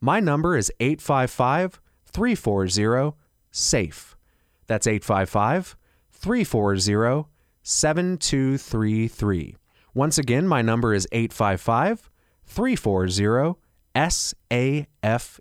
[0.00, 3.16] My number is 855 340
[3.50, 4.16] SAFE.
[4.68, 5.76] That's 855
[6.12, 7.28] 340
[7.64, 9.56] 7233.
[9.94, 12.08] Once again, my number is 855
[12.46, 13.58] 340
[13.96, 15.40] SAFE.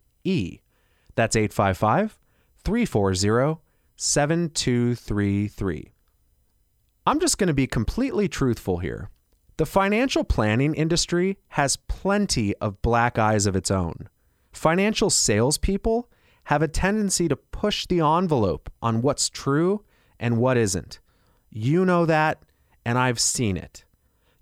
[1.13, 2.17] That's 855
[2.63, 3.59] 340
[3.97, 5.91] 7233.
[7.07, 9.09] I'm just going to be completely truthful here.
[9.57, 14.07] The financial planning industry has plenty of black eyes of its own.
[14.53, 16.11] Financial salespeople
[16.43, 19.83] have a tendency to push the envelope on what's true
[20.19, 20.99] and what isn't.
[21.49, 22.43] You know that,
[22.85, 23.83] and I've seen it.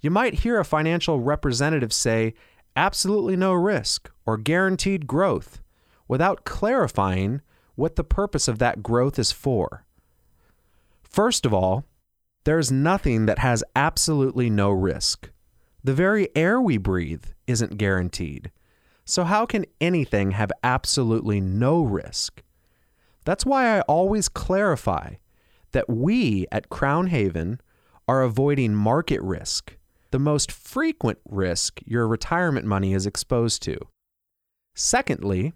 [0.02, 2.34] You might hear a financial representative say,
[2.76, 5.62] absolutely no risk or guaranteed growth,
[6.10, 7.42] without clarifying
[7.76, 9.86] what the purpose of that growth is for.
[11.04, 11.86] First of all,
[12.44, 15.32] there's nothing that has absolutely no risk.
[15.84, 18.52] The very air we breathe isn't guaranteed.
[19.06, 22.42] So, how can anything have absolutely no risk?
[23.24, 25.16] That's why I always clarify
[25.72, 27.60] that we at Crown Haven
[28.08, 29.78] are avoiding market risk,
[30.12, 33.78] the most frequent risk your retirement money is exposed to.
[34.76, 35.54] Secondly,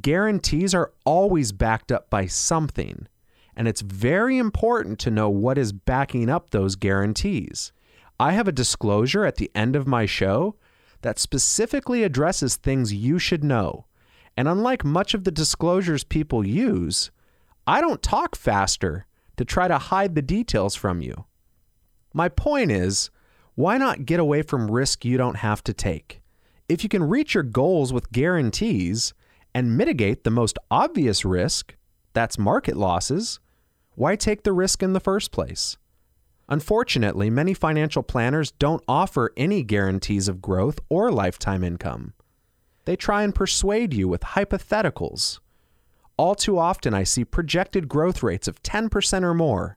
[0.00, 3.06] guarantees are always backed up by something,
[3.54, 7.72] and it's very important to know what is backing up those guarantees.
[8.18, 10.56] I have a disclosure at the end of my show
[11.02, 13.86] that specifically addresses things you should know.
[14.36, 17.10] And unlike much of the disclosures people use,
[17.66, 21.26] I don't talk faster to try to hide the details from you.
[22.14, 23.10] My point is,
[23.54, 26.22] why not get away from risk you don't have to take?
[26.68, 29.12] If you can reach your goals with guarantees
[29.54, 31.76] and mitigate the most obvious risk,
[32.12, 33.40] that's market losses,
[33.94, 35.76] why take the risk in the first place?
[36.48, 42.14] Unfortunately, many financial planners don't offer any guarantees of growth or lifetime income.
[42.84, 45.38] They try and persuade you with hypotheticals.
[46.16, 49.76] All too often, I see projected growth rates of 10% or more,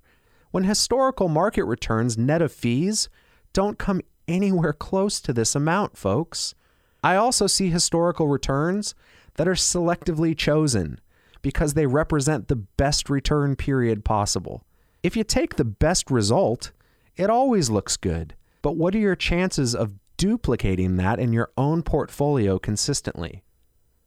[0.51, 3.09] when historical market returns net of fees
[3.53, 6.55] don't come anywhere close to this amount, folks.
[7.03, 8.95] I also see historical returns
[9.35, 10.99] that are selectively chosen
[11.41, 14.63] because they represent the best return period possible.
[15.03, 16.71] If you take the best result,
[17.15, 18.33] it always looks good.
[18.61, 23.43] But what are your chances of duplicating that in your own portfolio consistently?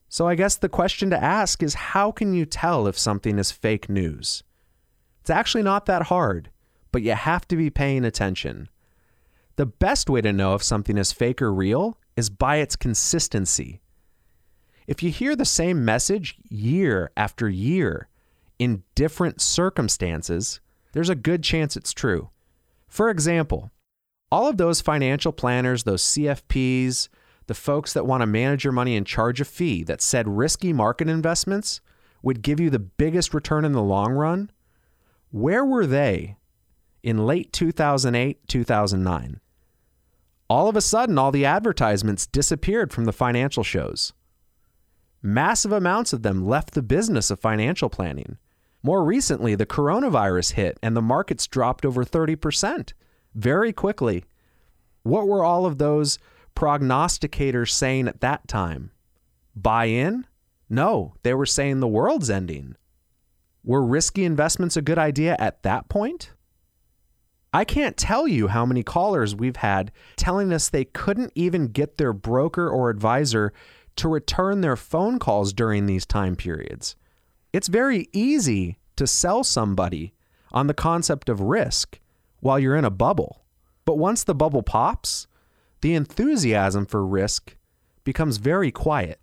[0.09, 3.53] So I guess the question to ask is how can you tell if something is
[3.53, 4.43] fake news?
[5.21, 6.51] It's actually not that hard,
[6.91, 8.69] but you have to be paying attention.
[9.57, 13.83] The best way to know if something is fake or real is by its consistency.
[14.88, 18.09] If you hear the same message year after year
[18.59, 20.61] in different circumstances,
[20.92, 22.31] there's a good chance it's true.
[22.88, 23.70] For example,
[24.33, 27.11] all of those financial planners, those CFPs,
[27.48, 30.72] the folks that want to manage your money and charge a fee that said risky
[30.72, 31.83] market investments
[32.22, 34.51] would give you the biggest return in the long run,
[35.30, 36.39] where were they
[37.03, 39.41] in late 2008, 2009?
[40.49, 44.14] All of a sudden, all the advertisements disappeared from the financial shows.
[45.23, 48.39] Massive amounts of them left the business of financial planning.
[48.83, 52.93] More recently, the coronavirus hit and the markets dropped over 30%
[53.35, 54.25] very quickly.
[55.03, 56.19] What were all of those
[56.55, 58.93] prognosticators saying at that time?
[59.57, 60.27] Buy in?
[60.71, 62.77] No, they were saying the world's ending.
[63.64, 66.33] Were risky investments a good idea at that point?
[67.53, 71.97] I can't tell you how many callers we've had telling us they couldn't even get
[71.97, 73.53] their broker or advisor
[73.99, 76.96] to return their phone calls during these time periods.
[77.53, 80.14] It's very easy to sell somebody
[80.53, 82.01] on the concept of risk
[82.40, 83.44] while you're in a bubble.
[83.84, 85.26] But once the bubble pops,
[85.80, 87.57] the enthusiasm for risk
[88.05, 89.20] becomes very quiet.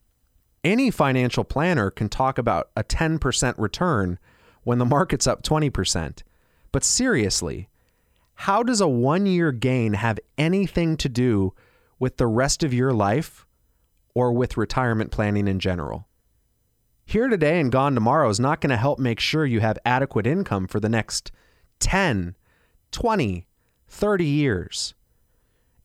[0.64, 4.18] Any financial planner can talk about a 10% return
[4.64, 6.24] when the market's up 20%.
[6.72, 7.70] But seriously,
[8.34, 11.54] how does a one year gain have anything to do
[12.00, 13.45] with the rest of your life
[14.16, 16.08] or with retirement planning in general?
[17.06, 20.26] Here today and gone tomorrow is not going to help make sure you have adequate
[20.26, 21.32] income for the next
[21.80, 22.36] 10,
[22.92, 23.46] 20,
[23.88, 24.96] 30 years.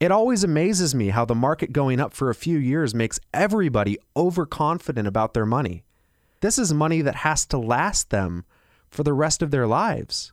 [0.01, 3.99] It always amazes me how the market going up for a few years makes everybody
[4.17, 5.85] overconfident about their money.
[6.41, 8.47] This is money that has to last them
[8.89, 10.33] for the rest of their lives.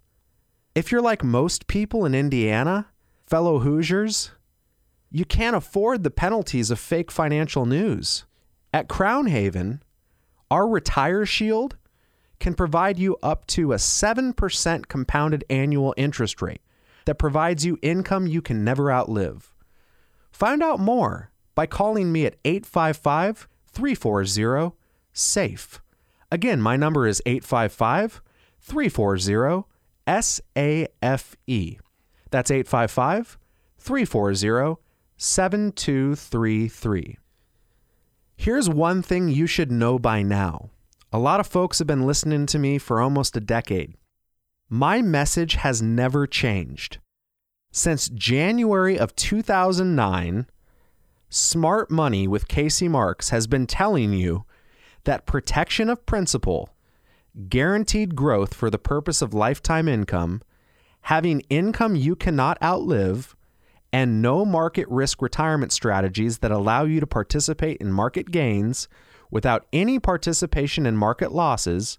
[0.73, 2.87] If you're like most people in Indiana,
[3.25, 4.31] fellow Hoosiers,
[5.09, 8.25] you can't afford the penalties of fake financial news.
[8.73, 9.81] At Crown Haven,
[10.51, 11.77] our Retire Shield
[12.39, 16.61] can provide you up to a 7% compounded annual interest rate
[17.05, 19.55] that provides you income you can never outlive.
[20.31, 24.75] Find out more by calling me at 855 340
[25.13, 25.81] SAFE.
[26.31, 28.21] Again, my number is 855
[28.59, 29.63] 340
[30.07, 31.79] SAFE.
[32.29, 33.37] That's 855
[33.79, 34.77] 340
[35.17, 37.17] 7233.
[38.35, 40.69] Here's one thing you should know by now.
[41.11, 43.95] A lot of folks have been listening to me for almost a decade.
[44.69, 46.99] My message has never changed.
[47.71, 50.45] Since January of 2009,
[51.29, 54.45] Smart Money with Casey Marks has been telling you
[55.05, 56.75] that protection of principal,
[57.49, 60.41] guaranteed growth for the purpose of lifetime income,
[61.01, 63.35] having income you cannot outlive,
[63.91, 68.87] and no market risk retirement strategies that allow you to participate in market gains
[69.31, 71.97] without any participation in market losses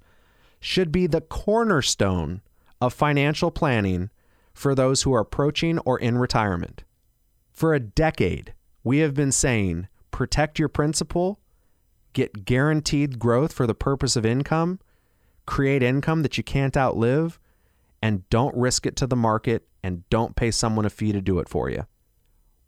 [0.60, 2.40] should be the cornerstone
[2.80, 4.10] of financial planning
[4.52, 6.84] for those who are approaching or in retirement.
[7.52, 11.38] For a decade, we have been saying protect your principal,
[12.12, 14.80] get guaranteed growth for the purpose of income,
[15.46, 17.38] create income that you can't outlive,
[18.02, 21.38] and don't risk it to the market and don't pay someone a fee to do
[21.38, 21.86] it for you.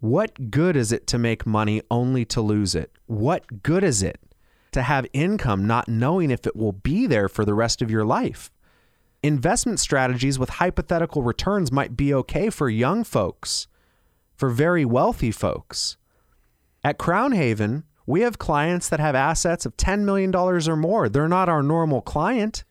[0.00, 2.90] What good is it to make money only to lose it?
[3.06, 4.18] What good is it
[4.72, 8.04] to have income not knowing if it will be there for the rest of your
[8.04, 8.50] life?
[9.22, 13.66] Investment strategies with hypothetical returns might be okay for young folks,
[14.34, 15.98] for very wealthy folks.
[16.82, 21.10] At Crown Haven, we have clients that have assets of $10 million or more.
[21.10, 22.64] They're not our normal client,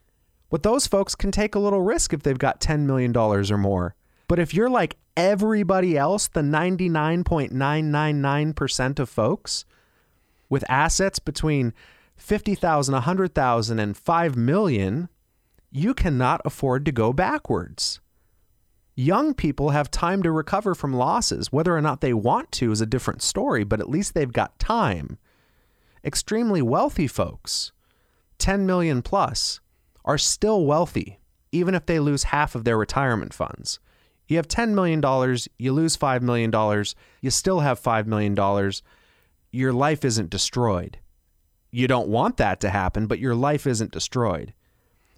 [0.49, 3.95] but those folks can take a little risk if they've got $10 million or more.
[4.29, 9.65] But if you're like everybody else, the 99.999% of folks
[10.47, 11.73] with assets between
[12.15, 15.09] 50,000, 100,000 and 5 million,
[15.71, 17.99] you cannot afford to go backwards.
[18.95, 21.51] Young people have time to recover from losses.
[21.51, 24.59] Whether or not they want to is a different story, but at least they've got
[24.59, 25.17] time.
[26.05, 27.71] Extremely wealthy folks,
[28.37, 29.59] 10 million plus,
[30.05, 31.19] are still wealthy,
[31.51, 33.79] even if they lose half of their retirement funds.
[34.29, 35.01] You have $10 million,
[35.57, 36.85] you lose $5 million,
[37.19, 38.71] you still have $5 million.
[39.51, 40.99] Your life isn't destroyed.
[41.71, 44.53] You don't want that to happen, but your life isn't destroyed.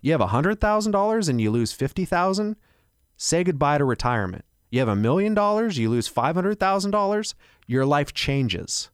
[0.01, 2.55] You have $100,000 and you lose 50,000,
[3.17, 4.45] say goodbye to retirement.
[4.69, 7.33] You have a million dollars, you lose $500,000,
[7.67, 8.91] your life changes.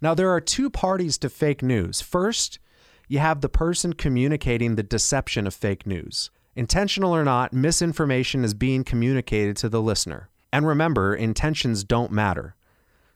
[0.00, 2.00] Now, there are two parties to fake news.
[2.00, 2.60] First,
[3.08, 6.30] you have the person communicating the deception of fake news.
[6.54, 10.28] Intentional or not, misinformation is being communicated to the listener.
[10.52, 12.54] And remember, intentions don't matter.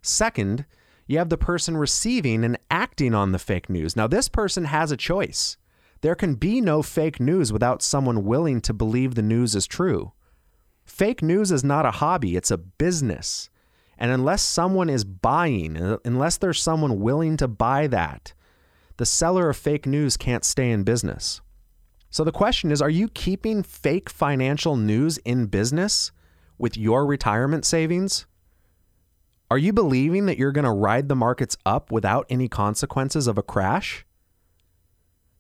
[0.01, 0.65] Second,
[1.07, 3.95] you have the person receiving and acting on the fake news.
[3.95, 5.57] Now, this person has a choice.
[6.01, 10.13] There can be no fake news without someone willing to believe the news is true.
[10.85, 13.51] Fake news is not a hobby, it's a business.
[13.99, 18.35] And unless someone is buying, unless there's someone willing to buy that,
[18.99, 21.41] the seller of fake news can't stay in business.
[22.11, 26.13] So the question is are you keeping fake financial news in business
[26.59, 28.27] with your retirement savings?
[29.51, 33.39] Are you believing that you're going to ride the markets up without any consequences of
[33.39, 34.05] a crash?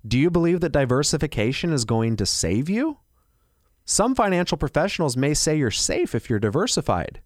[0.06, 2.98] Do you believe that diversification is going to save you?
[3.84, 7.20] Some financial professionals may say you're safe if you're diversified.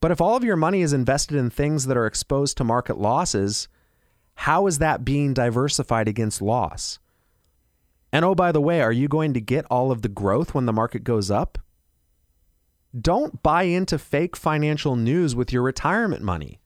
[0.00, 2.98] But if all of your money is invested in things that are exposed to market
[2.98, 3.68] losses,
[4.34, 7.00] how is that being diversified against loss?
[8.12, 10.66] And oh, by the way, are you going to get all of the growth when
[10.66, 11.58] the market goes up?
[12.98, 16.60] Don't buy into fake financial news with your retirement money.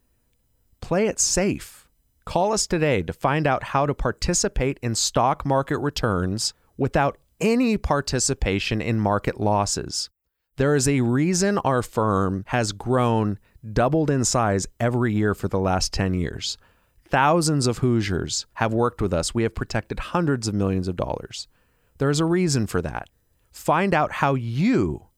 [0.80, 1.88] Play it safe.
[2.24, 7.76] Call us today to find out how to participate in stock market returns without any
[7.76, 10.10] participation in market losses.
[10.56, 13.38] There is a reason our firm has grown,
[13.72, 16.56] doubled in size every year for the last 10 years.
[17.12, 19.34] Thousands of Hoosiers have worked with us.
[19.34, 21.46] We have protected hundreds of millions of dollars.
[21.98, 23.10] There is a reason for that.
[23.50, 25.08] Find out how you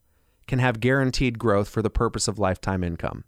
[0.48, 3.22] can have guaranteed growth for the purpose of lifetime income.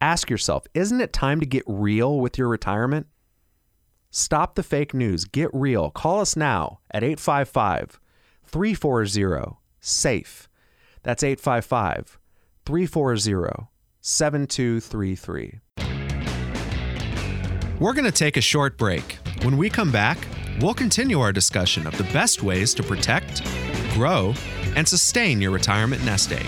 [0.00, 3.08] Ask yourself, isn't it time to get real with your retirement?
[4.12, 5.24] Stop the fake news.
[5.24, 5.90] Get real.
[5.90, 7.98] Call us now at 855
[8.46, 10.48] 340 SAFE.
[11.02, 12.20] That's 855
[12.64, 13.66] 340
[14.00, 15.91] 7233.
[17.82, 19.18] We're going to take a short break.
[19.42, 20.16] When we come back,
[20.60, 23.42] we'll continue our discussion of the best ways to protect,
[23.92, 24.34] grow,
[24.76, 26.46] and sustain your retirement nest egg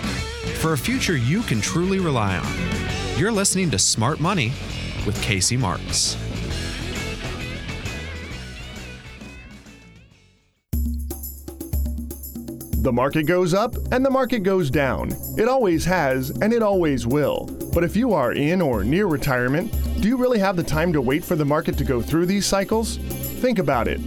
[0.59, 3.19] for a future you can truly rely on.
[3.19, 4.53] You're listening to Smart Money
[5.05, 6.15] with Casey Marks.
[12.85, 15.11] The market goes up and the market goes down.
[15.39, 17.49] It always has and it always will.
[17.73, 21.01] But if you are in or near retirement, do you really have the time to
[21.01, 22.97] wait for the market to go through these cycles?
[22.97, 23.99] Think about it.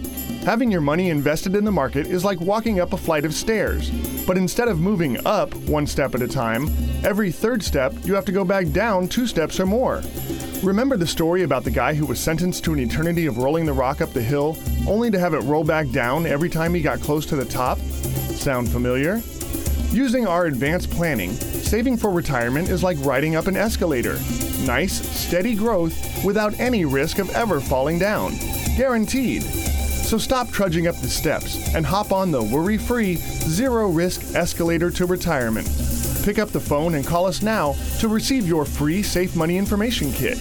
[0.45, 3.89] Having your money invested in the market is like walking up a flight of stairs.
[4.25, 6.69] But instead of moving up one step at a time,
[7.03, 10.01] every third step you have to go back down two steps or more.
[10.63, 13.71] Remember the story about the guy who was sentenced to an eternity of rolling the
[13.71, 14.57] rock up the hill,
[14.87, 17.79] only to have it roll back down every time he got close to the top?
[17.79, 19.21] Sound familiar?
[19.91, 24.19] Using our advanced planning, saving for retirement is like riding up an escalator.
[24.65, 28.33] Nice, steady growth without any risk of ever falling down.
[28.75, 29.43] Guaranteed.
[29.43, 34.91] So stop trudging up the steps and hop on the worry free, zero risk escalator
[34.91, 35.67] to retirement.
[36.23, 40.11] Pick up the phone and call us now to receive your free Safe Money Information
[40.11, 40.37] Kit.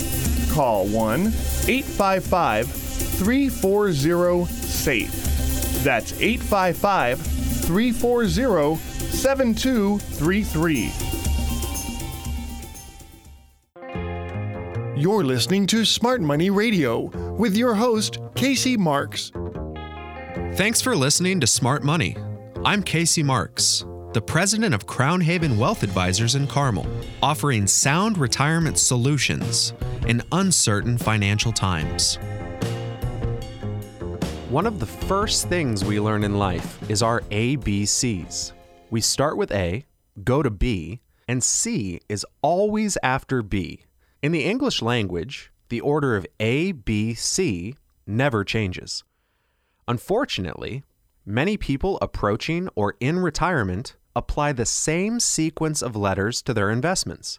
[0.50, 1.20] Call 1
[1.66, 5.84] 855 340 SAFE.
[5.84, 10.90] That's 855 340 7233.
[14.96, 17.02] You're listening to Smart Money Radio
[17.36, 19.30] with your host, Casey Marks.
[20.54, 22.16] Thanks for listening to Smart Money.
[22.64, 23.84] I'm Casey Marks,
[24.14, 26.86] the president of Crown Haven Wealth Advisors in Carmel,
[27.22, 29.74] offering sound retirement solutions
[30.06, 32.16] in uncertain financial times.
[34.48, 38.52] One of the first things we learn in life is our ABCs.
[38.88, 39.84] We start with A,
[40.24, 43.82] go to B, and C is always after B.
[44.22, 47.74] In the English language, the order of A, B, C
[48.06, 49.04] never changes.
[49.86, 50.82] Unfortunately,
[51.26, 57.38] many people approaching or in retirement apply the same sequence of letters to their investments.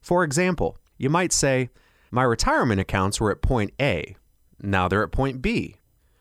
[0.00, 1.70] For example, you might say,
[2.10, 4.16] My retirement accounts were at point A,
[4.60, 5.76] now they're at point B.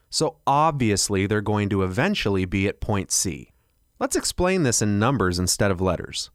[0.09, 3.51] So obviously, they're going to eventually be at point C.
[3.99, 6.29] Let's explain this in numbers instead of letters.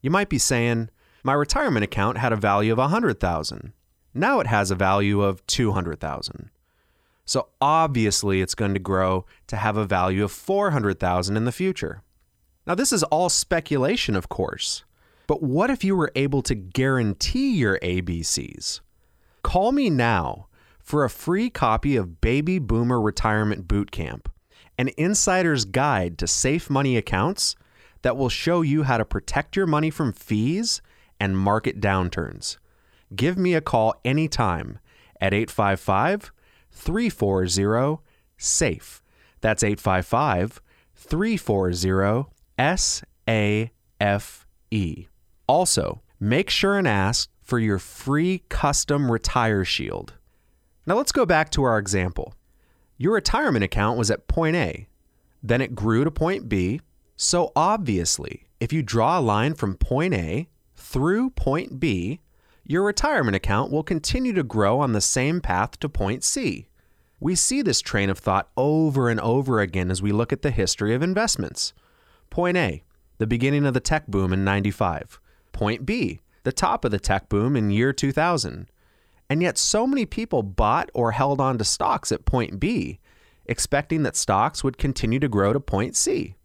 [0.00, 0.90] You might be saying,
[1.22, 3.72] my retirement account had a value of 100,000.
[4.14, 6.50] Now it has a value of 200,000.
[7.24, 12.02] So obviously it's going to grow to have a value of 400,000 in the future.
[12.66, 14.84] Now this is all speculation, of course.
[15.26, 18.80] But what if you were able to guarantee your ABCs?
[19.42, 20.46] Call me now
[20.78, 24.26] for a free copy of Baby Boomer Retirement Bootcamp,
[24.78, 27.56] an insider's guide to safe money accounts
[28.02, 30.82] that will show you how to protect your money from fees
[31.18, 32.58] and market downturns.
[33.14, 34.78] Give me a call anytime
[35.20, 36.32] at 855
[36.72, 38.02] 340
[38.38, 39.02] SAFE.
[39.40, 40.60] That's 855
[40.94, 42.26] 340
[42.62, 45.08] S A F E.
[45.48, 50.14] Also, make sure and ask for your free custom retire shield.
[50.86, 52.34] Now let's go back to our example.
[52.98, 54.86] Your retirement account was at point A,
[55.42, 56.80] then it grew to point B.
[57.16, 60.46] So obviously, if you draw a line from point A
[60.76, 62.20] through point B,
[62.64, 66.68] your retirement account will continue to grow on the same path to point C.
[67.18, 70.52] We see this train of thought over and over again as we look at the
[70.52, 71.72] history of investments.
[72.32, 72.82] Point A,
[73.18, 75.20] the beginning of the tech boom in 95.
[75.52, 78.70] Point B, the top of the tech boom in year 2000.
[79.28, 83.00] And yet, so many people bought or held on to stocks at point B,
[83.44, 86.36] expecting that stocks would continue to grow to point C.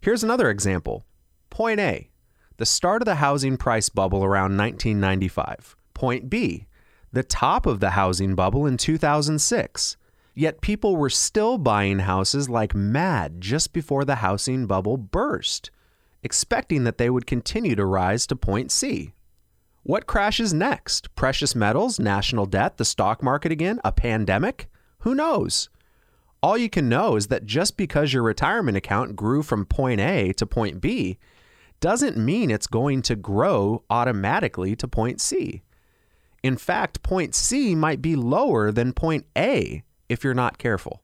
[0.00, 1.04] Here's another example
[1.50, 2.08] Point A,
[2.56, 5.76] the start of the housing price bubble around 1995.
[5.92, 6.66] Point B,
[7.12, 9.98] the top of the housing bubble in 2006.
[10.38, 15.70] Yet people were still buying houses like mad just before the housing bubble burst,
[16.22, 19.14] expecting that they would continue to rise to point C.
[19.82, 21.14] What crashes next?
[21.14, 24.68] Precious metals, national debt, the stock market again, a pandemic?
[25.00, 25.70] Who knows?
[26.42, 30.34] All you can know is that just because your retirement account grew from point A
[30.34, 31.16] to point B
[31.80, 35.62] doesn't mean it's going to grow automatically to point C.
[36.42, 41.02] In fact, point C might be lower than point A if you're not careful.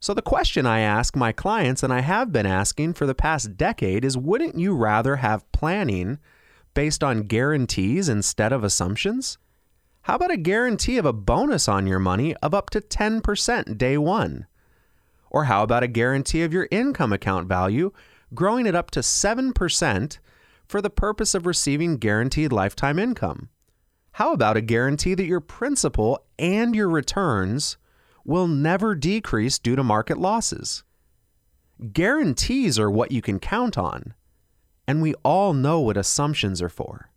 [0.00, 3.56] So, the question I ask my clients, and I have been asking for the past
[3.56, 6.18] decade, is wouldn't you rather have planning
[6.74, 9.38] based on guarantees instead of assumptions?
[10.02, 13.96] How about a guarantee of a bonus on your money of up to 10% day
[13.96, 14.46] one?
[15.30, 17.92] Or how about a guarantee of your income account value
[18.34, 20.18] growing it up to 7%
[20.66, 23.50] for the purpose of receiving guaranteed lifetime income?
[24.16, 27.76] How about a guarantee that your principal and your returns
[28.24, 30.84] will never decrease due to market losses?
[31.92, 34.14] Guarantees are what you can count on,
[34.86, 37.10] and we all know what assumptions are for.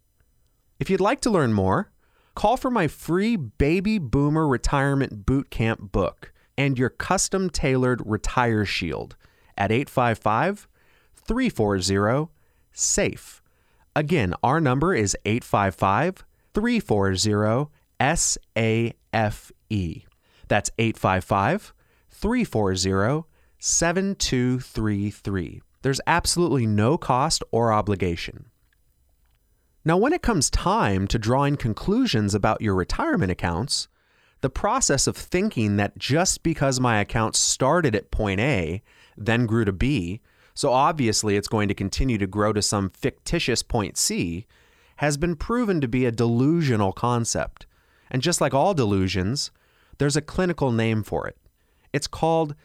[0.80, 1.92] If you'd like to learn more,
[2.34, 9.16] call for my free Baby Boomer Retirement Bootcamp book and your custom tailored Retire Shield
[9.58, 10.68] at 855
[11.16, 12.30] 340
[12.72, 13.42] SAFE.
[13.96, 20.15] Again, our number is 855 340 SAFE.
[20.48, 21.74] That's 855
[22.10, 23.28] 340
[23.60, 25.62] 7233.
[25.82, 28.46] There's absolutely no cost or obligation.
[29.84, 33.88] Now, when it comes time to drawing conclusions about your retirement accounts,
[34.42, 38.82] the process of thinking that just because my account started at point A,
[39.16, 40.22] then grew to B,
[40.56, 44.48] so obviously it's going to continue to grow to some fictitious point C,
[44.98, 47.68] has been proven to be a delusional concept.
[48.10, 49.52] And just like all delusions,
[49.98, 51.38] there's a clinical name for it.
[51.94, 52.56] It's called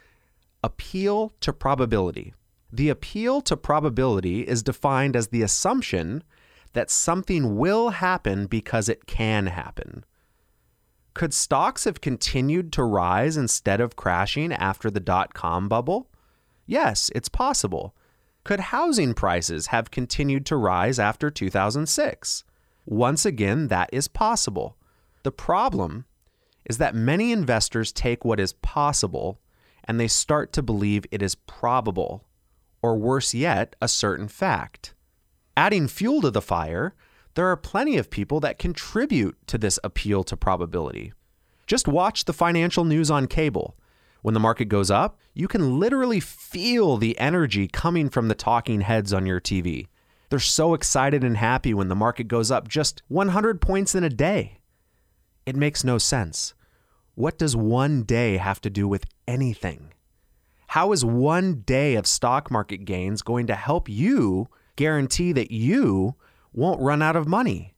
[0.63, 2.35] appeal to probability.
[2.73, 6.23] The appeal to probability is defined as the assumption
[6.73, 10.05] that something will happen because it can happen.
[11.15, 16.09] Could stocks have continued to rise instead of crashing after the dot com bubble?
[16.67, 17.97] Yes, it's possible.
[18.45, 22.45] Could housing prices have continued to rise after 2006?
[22.87, 24.77] Once again, that is possible.
[25.25, 26.07] The problem
[26.65, 29.41] is that many investors take what is possible
[29.85, 32.25] and they start to believe it is probable,
[32.83, 34.95] or worse yet, a certain fact.
[35.57, 36.95] Adding fuel to the fire,
[37.35, 41.13] there are plenty of people that contribute to this appeal to probability.
[41.67, 43.77] Just watch the financial news on cable.
[44.23, 48.83] When the market goes up, you can literally feel the energy coming from the talking
[48.83, 49.87] heads on your TV.
[50.29, 54.11] They're so excited and happy when the market goes up just 100 points in a
[54.11, 54.60] day.
[55.47, 56.55] It makes no sense.
[57.15, 59.93] What does one day have to do with anything?
[60.69, 66.15] How is one day of stock market gains going to help you guarantee that you
[66.53, 67.75] won't run out of money?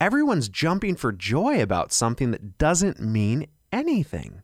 [0.00, 4.42] Everyone's jumping for joy about something that doesn't mean anything.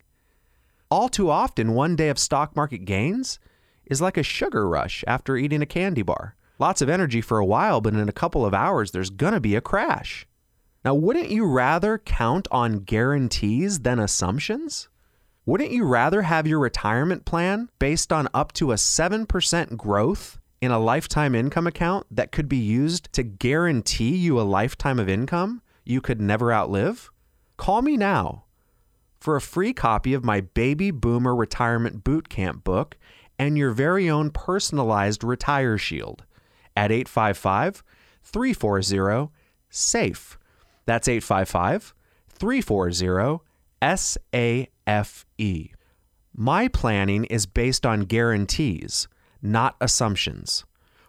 [0.91, 3.39] All too often, one day of stock market gains
[3.85, 6.35] is like a sugar rush after eating a candy bar.
[6.57, 9.55] Lots of energy for a while, but in a couple of hours, there's gonna be
[9.55, 10.27] a crash.
[10.85, 14.87] Now, wouldn't you rather count on guarantees than assumptions?
[15.43, 20.69] Wouldn't you rather have your retirement plan based on up to a 7% growth in
[20.69, 25.63] a lifetime income account that could be used to guarantee you a lifetime of income
[25.85, 27.09] you could never outlive?
[27.57, 28.43] Call me now
[29.19, 32.95] for a free copy of my Baby Boomer Retirement Bootcamp book
[33.39, 36.25] and your very own personalized Retire Shield
[36.77, 37.83] at 855
[38.23, 39.31] 340
[39.71, 40.37] SAFE.
[40.85, 41.93] That's 855
[42.29, 43.41] 340
[43.81, 45.75] SAFE.
[46.37, 49.07] My planning is based on guarantees,
[49.41, 50.65] not assumptions.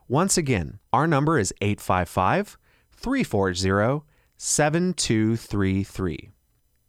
[0.08, 2.56] Once again, our number is 855
[2.92, 4.04] 340
[4.36, 6.30] 7233.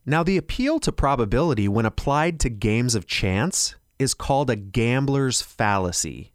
[0.05, 5.41] Now, the appeal to probability when applied to games of chance is called a gambler's
[5.41, 6.31] fallacy.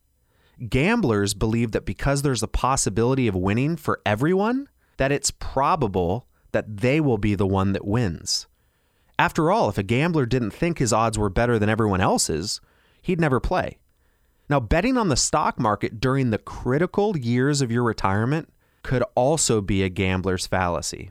[0.68, 6.78] Gamblers believe that because there's a possibility of winning for everyone, that it's probable that
[6.78, 8.46] they will be the one that wins.
[9.18, 12.60] After all, if a gambler didn't think his odds were better than everyone else's,
[13.02, 13.78] he'd never play.
[14.48, 19.60] Now, betting on the stock market during the critical years of your retirement could also
[19.60, 21.10] be a gambler's fallacy.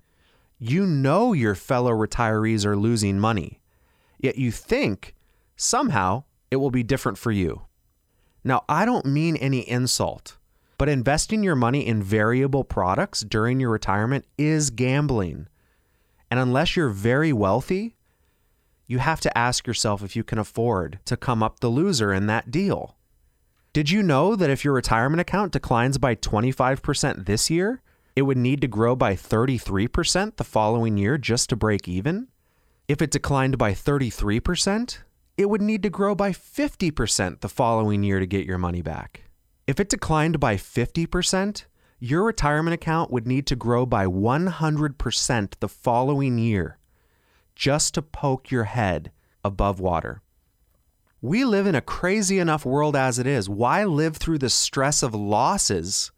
[0.59, 3.61] You know your fellow retirees are losing money,
[4.19, 5.15] yet you think
[5.55, 7.63] somehow it will be different for you.
[8.43, 10.37] Now, I don't mean any insult.
[10.81, 15.45] But investing your money in variable products during your retirement is gambling.
[16.31, 17.97] And unless you're very wealthy,
[18.87, 22.25] you have to ask yourself if you can afford to come up the loser in
[22.25, 22.97] that deal.
[23.73, 27.83] Did you know that if your retirement account declines by 25% this year,
[28.15, 32.27] it would need to grow by 33% the following year just to break even?
[32.87, 34.97] If it declined by 33%,
[35.37, 39.25] it would need to grow by 50% the following year to get your money back.
[39.67, 41.65] If it declined by 50%,
[41.99, 46.79] your retirement account would need to grow by 100% the following year
[47.55, 49.11] just to poke your head
[49.43, 50.21] above water.
[51.21, 53.47] We live in a crazy enough world as it is.
[53.47, 56.11] Why live through the stress of losses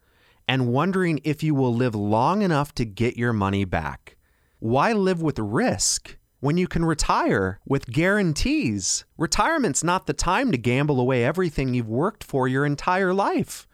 [0.48, 4.16] and wondering if you will live long enough to get your money back?
[4.60, 9.06] Why live with risk when you can retire with guarantees?
[9.16, 13.66] Retirement's not the time to gamble away everything you've worked for your entire life.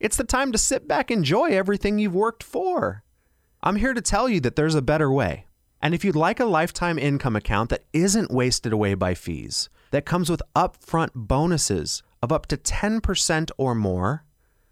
[0.00, 3.04] It's the time to sit back and enjoy everything you've worked for.
[3.62, 5.46] I'm here to tell you that there's a better way.
[5.80, 10.04] And if you'd like a lifetime income account that isn't wasted away by fees, that
[10.04, 14.24] comes with upfront bonuses of up to 10% or more,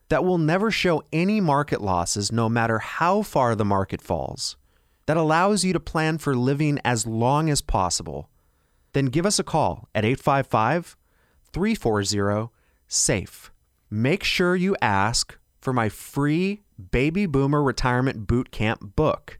[0.09, 4.57] that will never show any market losses no matter how far the market falls,
[5.07, 8.30] that allows you to plan for living as long as possible,
[8.92, 10.96] then give us a call at 855
[11.52, 12.50] 340
[12.86, 13.50] SAFE
[13.94, 19.38] make sure you ask for my free Baby Boomer Retirement Boot Camp book.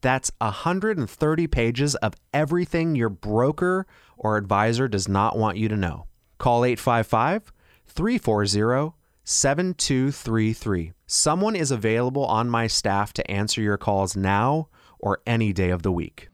[0.00, 6.06] That's 130 pages of everything your broker or advisor does not want you to know.
[6.38, 7.52] Call 855
[7.86, 10.92] 340 7233.
[11.10, 15.82] Someone is available on my staff to answer your calls now or any day of
[15.82, 16.28] the week.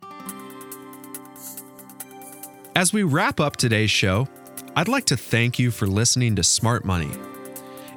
[2.75, 4.27] As we wrap up today's show,
[4.75, 7.12] I'd like to thank you for listening to Smart Money.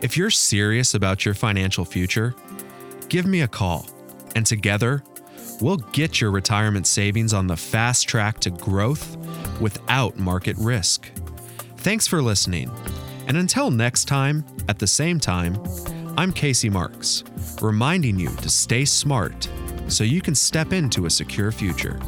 [0.03, 2.35] If you're serious about your financial future,
[3.09, 3.87] give me a call,
[4.35, 5.03] and together,
[5.59, 9.17] we'll get your retirement savings on the fast track to growth
[9.59, 11.09] without market risk.
[11.77, 12.69] Thanks for listening.
[13.25, 15.57] And until next time, at the same time,
[16.19, 17.23] I'm Casey Marks,
[17.61, 19.47] reminding you to stay smart
[19.87, 21.99] so you can step into a secure future.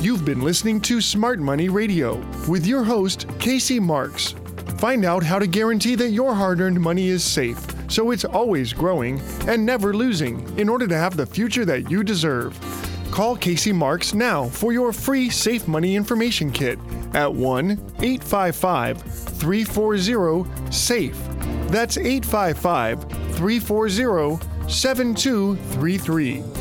[0.00, 2.16] You've been listening to Smart Money Radio
[2.48, 4.34] with your host, Casey Marks.
[4.78, 7.60] Find out how to guarantee that your hard earned money is safe,
[7.90, 12.02] so it's always growing and never losing in order to have the future that you
[12.02, 12.58] deserve.
[13.10, 16.78] Call Casey Marks now for your free Safe Money Information Kit
[17.12, 17.70] at 1
[18.00, 21.35] 855 340 SAFE.
[21.68, 23.02] That's 855
[23.36, 24.38] 340
[24.68, 26.55] 7233.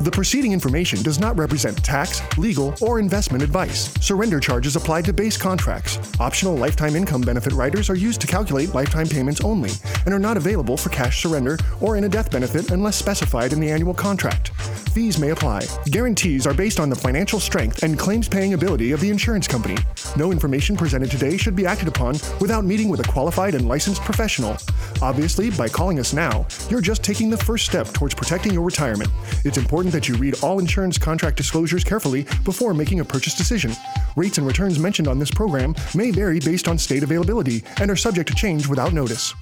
[0.00, 3.92] The preceding information does not represent tax, legal, or investment advice.
[4.04, 5.98] Surrender charges apply to base contracts.
[6.18, 9.70] Optional lifetime income benefit riders are used to calculate lifetime payments only
[10.04, 13.60] and are not available for cash surrender or in a death benefit unless specified in
[13.60, 14.48] the annual contract.
[14.94, 15.66] Fees may apply.
[15.86, 19.76] Guarantees are based on the financial strength and claims paying ability of the insurance company.
[20.16, 24.02] No information presented today should be acted upon without meeting with a qualified and licensed
[24.02, 24.56] professional.
[25.02, 29.10] Obviously, by calling us now, you're just taking the first step towards protecting your retirement.
[29.44, 33.72] It's important that you read all insurance contract disclosures carefully before making a purchase decision.
[34.16, 37.96] Rates and returns mentioned on this program may vary based on state availability and are
[37.96, 39.34] subject to change without notice.